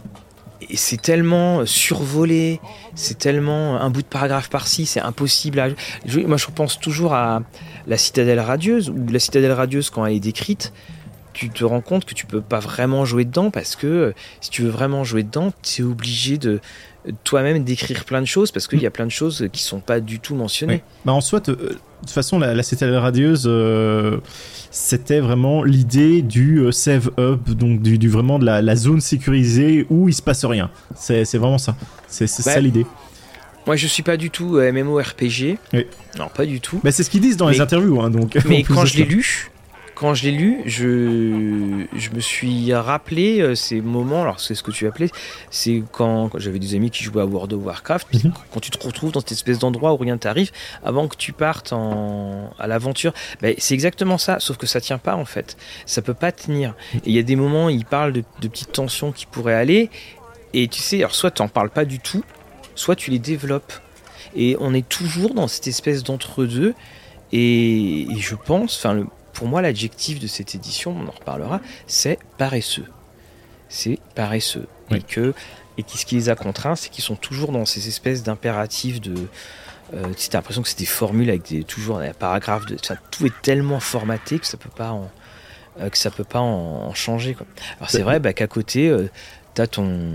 [0.76, 2.62] c'est tellement survolé,
[2.96, 5.70] c'est tellement un bout de paragraphe par-ci, c'est impossible à.
[6.08, 7.42] Moi, je pense toujours à
[7.88, 10.74] la citadelle radieuse, ou la citadelle radieuse, quand elle est décrite,
[11.34, 14.62] tu te rends compte que tu peux pas vraiment jouer dedans parce que si tu
[14.62, 16.62] veux vraiment jouer dedans, tu es obligé de
[17.24, 20.00] toi-même d'écrire plein de choses parce qu'il y a plein de choses qui sont pas
[20.00, 20.76] du tout mentionnées.
[20.86, 20.94] Oui.
[21.06, 24.20] Bah en soit, de toute façon, la, la citadelle radieuse, euh,
[24.72, 29.02] c'était vraiment l'idée du euh, save up, donc du, du vraiment de la, la, zone
[29.02, 30.70] sécurisée où il se passe rien.
[30.96, 31.76] C'est vraiment ça.
[32.08, 32.86] C'est bah, ça l'idée.
[33.66, 35.58] Moi, je suis pas du tout euh, MMORPG.
[35.74, 35.88] Oui.
[36.20, 36.80] Non, pas du tout.
[36.84, 38.38] Bah, c'est ce qu'ils disent dans mais, les interviews, hein, donc.
[38.46, 39.50] Mais quand je l'ai lu,
[39.96, 44.64] quand je l'ai lu, je, je me suis rappelé euh, ces moments, alors c'est ce
[44.64, 45.10] que tu appelais,
[45.50, 48.32] c'est quand, quand j'avais des amis qui jouaient à World of Warcraft, mm -hmm.
[48.52, 50.52] quand tu te retrouves dans cette espèce d'endroit où rien t'arrive,
[50.84, 54.98] avant que tu partes en, à l'aventure, ben, c'est exactement ça, sauf que ça tient
[54.98, 56.74] pas en fait, ça peut pas tenir.
[56.96, 59.90] Et il y a des moments, ils parlent de, de petites tensions qui pourraient aller,
[60.54, 62.24] et tu sais, alors soit t'en parles pas du tout,
[62.76, 63.74] soit tu les développes.
[64.36, 66.74] Et on est toujours dans cette espèce d'entre-deux,
[67.32, 72.20] et, et je pense, enfin pour moi, l'adjectif de cette édition, on en reparlera, c'est
[72.38, 72.86] paresseux.
[73.68, 74.68] C'est paresseux.
[74.92, 74.98] Oui.
[74.98, 75.34] Et que
[75.78, 79.16] et ce qui les a contraints, c'est qu'ils sont toujours dans ces espèces d'impératifs de.
[79.94, 82.68] Euh, tu as l'impression que c'est des formules avec des, toujours des paragraphes.
[82.68, 82.78] De,
[83.12, 85.10] tout est tellement formaté que ça peut pas en,
[85.80, 87.34] euh, que ça peut pas en, en changer.
[87.34, 87.48] Quoi.
[87.78, 89.10] Alors c'est vrai bah, qu'à côté, euh,
[89.56, 90.12] tu as ton,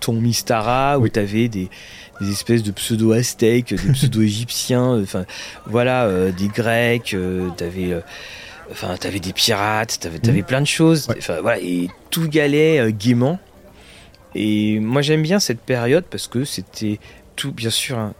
[0.00, 1.10] ton Mystara où oui.
[1.10, 1.68] tu avais des,
[2.20, 5.24] des espèces de pseudo-aztèques, des pseudo-égyptiens, enfin
[5.66, 8.00] voilà, euh, des grecs, euh, t'avais euh,
[8.70, 10.44] enfin des pirates, t'avais avais mmh.
[10.44, 11.18] plein de choses, ouais.
[11.40, 13.38] voilà, et tout galait euh, gaiement.
[14.34, 16.98] Et moi j'aime bien cette période parce que c'était
[17.36, 18.14] tout, bien sûr, hein,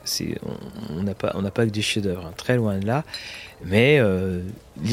[0.90, 3.04] on n'a pas on n'a pas que des chefs-d'œuvre, hein, très loin de là,
[3.64, 4.40] mais euh,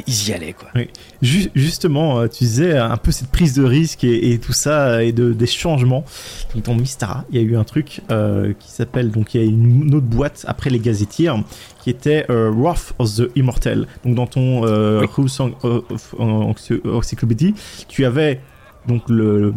[0.07, 0.69] ils y allaient quoi.
[0.75, 0.89] Oui.
[1.21, 5.11] Justement, euh, tu disais un peu cette prise de risque et, et tout ça et
[5.11, 6.05] de, des changements.
[6.53, 9.43] Donc dans Mystara, il y a eu un truc euh, qui s'appelle donc il y
[9.43, 11.43] a une autre boîte après les gazetières
[11.83, 13.87] qui était euh, Wrath of the Immortal.
[14.05, 15.27] Donc dans ton euh, oui.
[16.85, 17.55] Encyclopédie,
[17.87, 18.39] tu avais
[18.87, 19.53] donc le,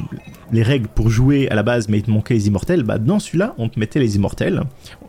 [0.52, 2.82] les règles pour jouer à la base, mais il te manquait les immortels.
[2.82, 4.62] Bah, dans celui-là, on te mettait les immortels.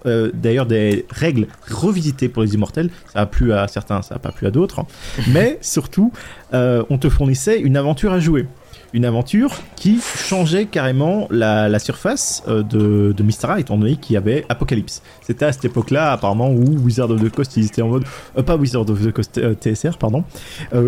[0.05, 2.89] Euh, D'ailleurs, des règles revisitées pour les immortels.
[3.11, 4.81] Ça a plu à certains, ça n'a pas plu à d'autres.
[5.33, 6.11] mais surtout,
[6.53, 8.45] euh, on te fournissait une aventure à jouer.
[8.95, 14.13] Une aventure qui changeait carrément la, la surface euh, de, de Mystara, étant donné qu'il
[14.13, 15.01] y avait Apocalypse.
[15.21, 18.05] C'était à cette époque-là, apparemment, où Wizard of the Coast, ils étaient en mode.
[18.37, 20.23] Euh, pas Wizard of the Coast, euh, TSR, pardon.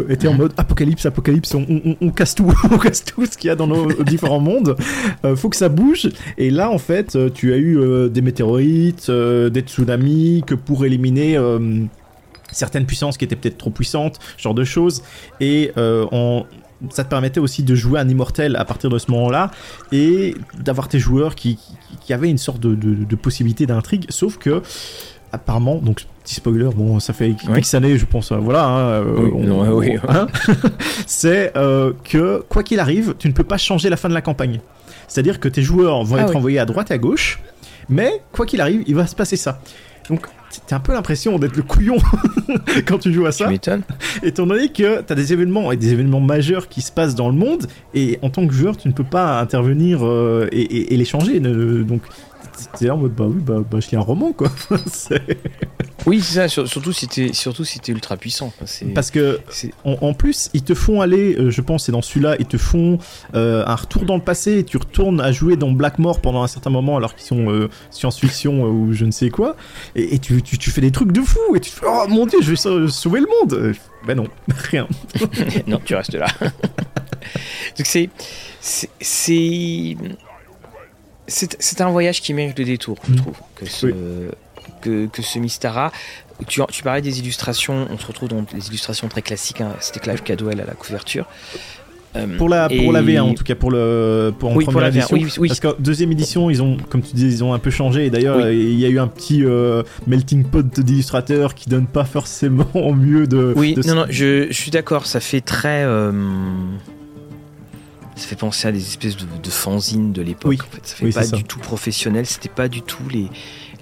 [0.08, 3.50] était en mode Apocalypse, Apocalypse, on, on, on casse tout, on casse tout ce qu'il
[3.50, 4.78] y a dans nos différents mondes.
[5.36, 6.10] faut que ça bouge.
[6.38, 11.38] Et là, en fait, tu as eu des météorites, des tsunamis, que pour éliminer
[12.52, 15.04] certaines puissances qui étaient peut-être trop puissantes, ce genre de choses.
[15.40, 16.46] Et euh, on,
[16.90, 19.52] ça te permettait aussi de jouer un immortel à partir de ce moment-là
[19.92, 21.58] et d'avoir tes joueurs qui,
[22.02, 24.62] qui, avaient une sorte de, de, de possibilité d'intrigue, sauf que
[25.32, 27.58] apparemment, donc petit spoiler, bon, ça fait oui.
[27.60, 30.28] X années, je pense, voilà, hein, oui, on, hein,
[31.06, 34.22] c'est euh, que quoi qu'il arrive, tu ne peux pas changer la fin de la
[34.22, 34.60] campagne.
[35.08, 37.40] C'est-à-dire que tes joueurs vont ah, être envoyés à droite et à gauche,
[37.90, 39.62] mais quoi qu'il arrive, il va se passer ça.
[40.10, 40.28] Donc
[40.68, 41.98] t'as un peu l'impression d'être le couillon
[42.88, 43.50] quand tu joues à ça.
[44.24, 47.36] Étant donné que t'as des événements et des événements majeurs qui se passent dans le
[47.36, 50.98] monde, et en tant que joueur, tu ne peux pas intervenir euh, et, et, et,
[50.98, 51.40] les changer.
[51.40, 52.02] Donc
[52.78, 54.50] t'es en mode bah oui, bah, bah je lis un roman quoi.
[56.06, 58.54] oui, c'est ça, surtout si t'es surtout si es ultra puissant.
[58.94, 59.40] Parce que
[59.84, 62.58] en, en, plus, ils te font aller, euh, je pense, c'est dans celui-là, ils te
[62.58, 62.98] font
[63.36, 66.48] euh, un retour dans le passé et tu retournes à jouer dans Blackmore pendant un
[66.48, 69.56] certain moment alors qu'ils sont euh, science-fiction euh, ou je ne sais quoi.
[69.96, 72.06] Et, et tu, tu, tu, fais des trucs de fou et tu te fais oh
[72.10, 73.76] mon dieu, je vais sauver le monde.
[74.06, 74.28] Ben non,
[74.72, 74.88] rien.
[75.68, 76.28] non, tu restes là.
[77.78, 78.10] Donc c'est
[78.62, 79.96] c'est
[81.28, 83.16] c'est un voyage qui mérite le détour, je mmh.
[83.18, 83.94] trouve, que ce, oui.
[84.82, 85.92] que, que, ce Mystara.
[86.48, 90.00] Tu, tu, parlais des illustrations, on se retrouve dans des illustrations très classiques, hein, c'était
[90.00, 91.26] Clive Cadwell à la couverture.
[92.38, 94.90] pour la pour la V1 en tout cas pour le pour en oui, pour la
[94.90, 95.18] édition.
[95.18, 95.48] Oui, oui.
[95.48, 98.10] Parce que deuxième édition ils ont comme tu disais ils ont un peu changé et
[98.10, 99.44] d'ailleurs il y a eu un petit
[100.06, 102.66] melting pot d'illustrateurs qui donne pas forcément
[102.96, 103.54] mieux de.
[103.56, 105.86] Oui non non je, je suis d'accord ça fait très
[108.18, 110.52] ça fait penser à des espèces de, de fanzines de l'époque.
[110.52, 110.60] Oui.
[110.62, 110.88] En fait.
[110.88, 113.30] Ça fait pas du tout professionnel, c'était pas du tout les,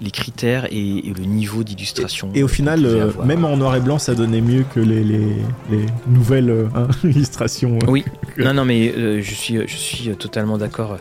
[0.00, 2.30] les critères et, le niveau d'illustration.
[2.34, 5.36] Et, au final, euh, même en noir et blanc, ça donnait mieux que les, les,
[5.70, 7.78] les nouvelles euh, hein, illustrations.
[7.88, 8.04] Oui,
[8.38, 10.98] non, non, mais euh, je, suis, je suis totalement d'accord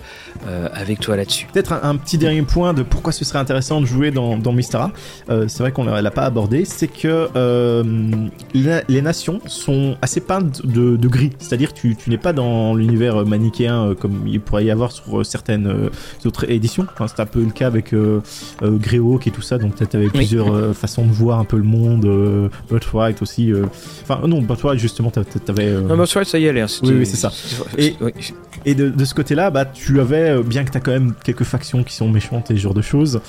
[0.73, 1.47] avec toi là-dessus.
[1.51, 4.91] Peut-être un, petit dernier point de pourquoi ce serait intéressant de jouer dans, dans Mystara.
[5.27, 7.29] c'est vrai qu'on ne l'a pas abordé, c'est que
[8.53, 12.75] les, nations sont assez peintes de, de gris, c'est-à-dire que tu, tu n'es pas dans
[12.75, 15.89] l'univers manichéen comme il pourrait y avoir sur certaines
[16.25, 16.85] autres éditions.
[16.93, 17.93] Enfin, c'est un peu le cas avec
[18.85, 21.63] Greyhawk et tout ça, donc tu avais plusieurs euh, façons de voir un peu le
[21.63, 22.05] monde.
[22.05, 23.51] Euh, Birthright aussi.
[23.51, 23.65] Euh.
[24.03, 25.71] Enfin, non, Birthright justement, t'avais.
[25.71, 26.61] Non, Birthright, ça y allait.
[26.61, 27.31] Hein, oui, oui c'est ça.
[27.77, 27.95] Et,
[28.65, 31.43] et de, de, ce côté-là, bah, tu avais, bien que tu as quand même quelques
[31.43, 33.21] factions qui sont méchantes et ce genre de choses,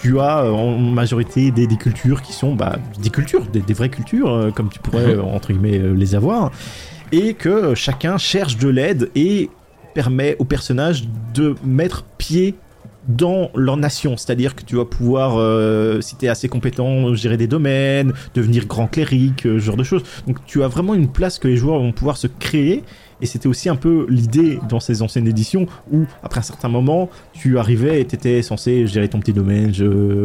[0.00, 3.90] tu as en majorité des, des cultures qui sont bah, des cultures, des, des vraies
[3.90, 5.24] cultures, comme tu pourrais, mhm.
[5.24, 6.50] entre guillemets, les avoir.
[7.12, 9.50] Et que chacun cherche de l'aide et
[9.94, 12.54] permet au personnage de mettre pied
[13.08, 14.16] dans leur nation.
[14.16, 18.66] C'est-à-dire que tu vas pouvoir, euh, si tu es assez compétent, gérer des domaines, devenir
[18.66, 20.02] grand cléric, euh, ce genre de choses.
[20.26, 22.82] Donc tu as vraiment une place que les joueurs vont pouvoir se créer.
[23.20, 27.08] Et c'était aussi un peu l'idée dans ces anciennes éditions où, après un certain moment,
[27.32, 29.72] tu arrivais et tu étais censé gérer ton petit domaine,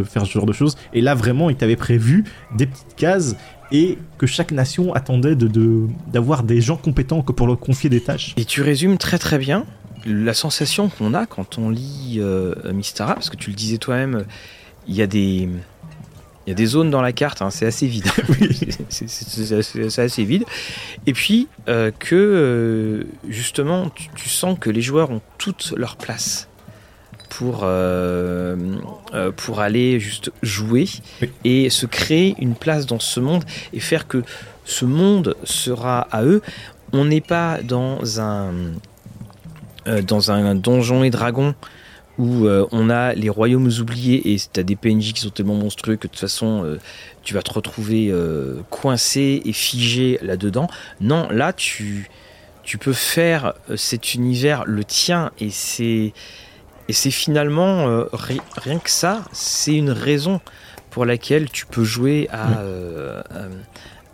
[0.04, 0.76] faire ce genre de choses.
[0.94, 2.26] Et là, vraiment, ils t'avaient prévu
[2.58, 3.36] des petites cases
[3.72, 8.02] et que chaque nation attendait d'avoir de, des gens compétents que pour leur confier des
[8.02, 8.34] tâches.
[8.38, 9.66] Et tu résumes très très bien
[10.06, 14.26] la sensation qu'on a quand on lit euh, Mystara, parce que tu le disais toi-même,
[14.88, 15.50] il y a des
[16.46, 18.08] il y a des zones dans la carte, hein, c'est assez vide.
[18.90, 20.46] c'est assez, vide.
[21.06, 26.48] Et puis euh, que euh, justement, tu, sens que les joueurs ont toute leur place
[27.30, 27.68] pour,
[29.36, 30.88] pour aller juste jouer
[31.44, 34.24] et se créer une place dans ce monde et faire que
[34.66, 36.42] ce monde sera à eux.
[36.92, 38.52] On n'est pas dans un
[39.88, 41.56] euh, dans un donjon et dragon
[42.18, 45.56] où euh, on a les royaumes oubliés et tu as des PNJ qui sont tellement
[45.56, 46.78] monstrueux que de toute façon euh,
[47.24, 48.14] tu vas te retrouver
[48.70, 50.68] coincé et figé là-dedans.
[51.00, 52.10] Non, là tu,
[52.64, 56.14] tu peux faire cet univers le tien et c'est
[56.88, 60.42] et c'est finalement rien que ça, c'est une raison
[60.90, 63.22] pour laquelle tu peux jouer à, euh,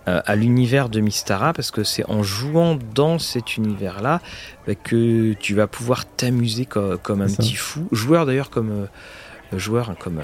[0.07, 4.21] à l'univers de Mystara parce que c'est en jouant dans cet univers-là
[4.67, 9.89] bah, que tu vas pouvoir t'amuser comme, un petit fou, joueur d'ailleurs comme euh, joueur
[9.89, 10.21] hein, comme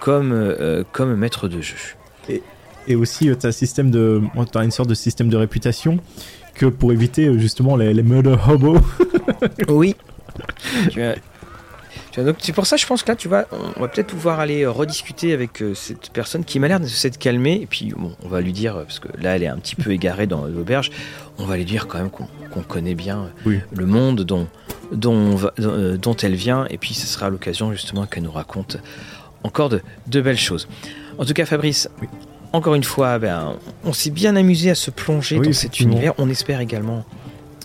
[0.00, 1.76] comme euh, comme maître de jeu.
[2.28, 2.42] Et,
[2.88, 4.22] et aussi tu as système de
[4.54, 5.98] as une sorte de système de réputation
[6.54, 8.80] que pour éviter justement les, les murder hobos.
[9.68, 9.96] oui.
[10.90, 11.16] tu as,
[12.24, 13.44] donc c'est pour ça, je pense que là, tu vois,
[13.76, 16.86] on va peut-être pouvoir aller euh, rediscuter avec euh, cette personne qui m'a l'air de
[16.86, 17.60] s'être calmée.
[17.60, 19.90] Et puis, bon, on va lui dire, parce que là, elle est un petit peu
[19.90, 20.90] égarée dans l'auberge,
[21.38, 24.48] on va lui dire quand même qu'on connaît bien le monde dont,
[24.92, 26.66] dont, euh, dont, elle vient.
[26.70, 28.78] Et puis, ce sera l'occasion justement qu'elle nous raconte
[29.42, 30.68] encore de, de, belles choses.
[31.18, 31.88] En tout cas, Fabrice,
[32.52, 36.14] encore une fois, ben, on s'est bien amusé à se plonger dans cet univers.
[36.16, 37.04] On espère également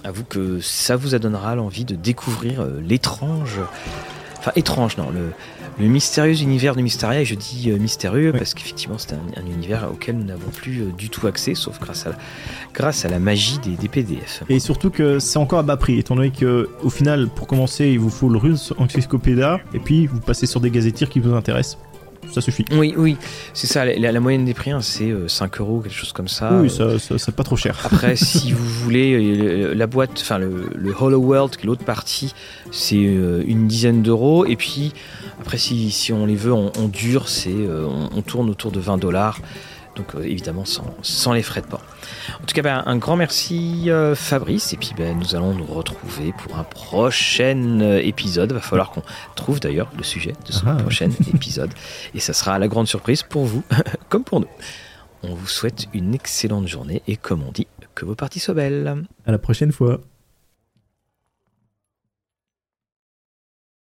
[0.03, 3.59] à vous que ça vous donnera l'envie de découvrir l'étrange
[4.41, 5.09] Enfin, étrange, non.
[5.11, 9.89] Le, mystérieux univers de Mysteria, et je dis euh, mystérieux parce qu'effectivement, c'est un, univers
[9.91, 12.15] auquel nous n'avons plus euh, du tout accès, sauf grâce à la,
[12.73, 14.43] grâce à la magie des, PDF.
[14.49, 17.99] Et surtout que c'est encore à bas prix, étant donné qu'au final, pour commencer, il
[17.99, 21.77] vous faut le Runes Encyclopedia, et puis vous passez sur des gazettiers qui vous intéressent
[22.33, 22.65] ça suffit.
[22.71, 23.17] Oui, oui,
[23.53, 23.85] c'est ça.
[23.85, 26.53] La, moyenne des prix, hein, c'est 5 euh, euros, quelque chose comme ça.
[26.53, 27.77] Oui, ça, c'est pas trop cher.
[27.83, 32.33] Après, si vous voulez, euh, la boîte, enfin le, Hollow World, qui est l'autre partie,
[32.71, 34.45] c'est euh, une dizaine d'euros.
[34.45, 34.93] Et puis,
[35.39, 39.39] après, si, si, on les veut en, dur, c'est on, tourne autour de 20 dollars.
[39.95, 41.83] Donc euh, évidemment sans, les frais de port.
[42.41, 44.73] En tout cas, ben, un grand merci euh, Fabrice.
[44.73, 48.53] Et puis ben, nous allons nous retrouver pour un prochain euh, épisode.
[48.53, 49.03] Va falloir qu'on
[49.35, 50.75] trouve d'ailleurs le sujet de ce ah.
[50.75, 51.71] prochain épisode.
[52.13, 53.63] Et ça sera la grande surprise pour vous,
[54.09, 54.49] comme pour nous.
[55.23, 59.05] On vous souhaite une excellente journée et comme on dit, que vos parties soient belles.
[59.25, 59.99] À la prochaine fois.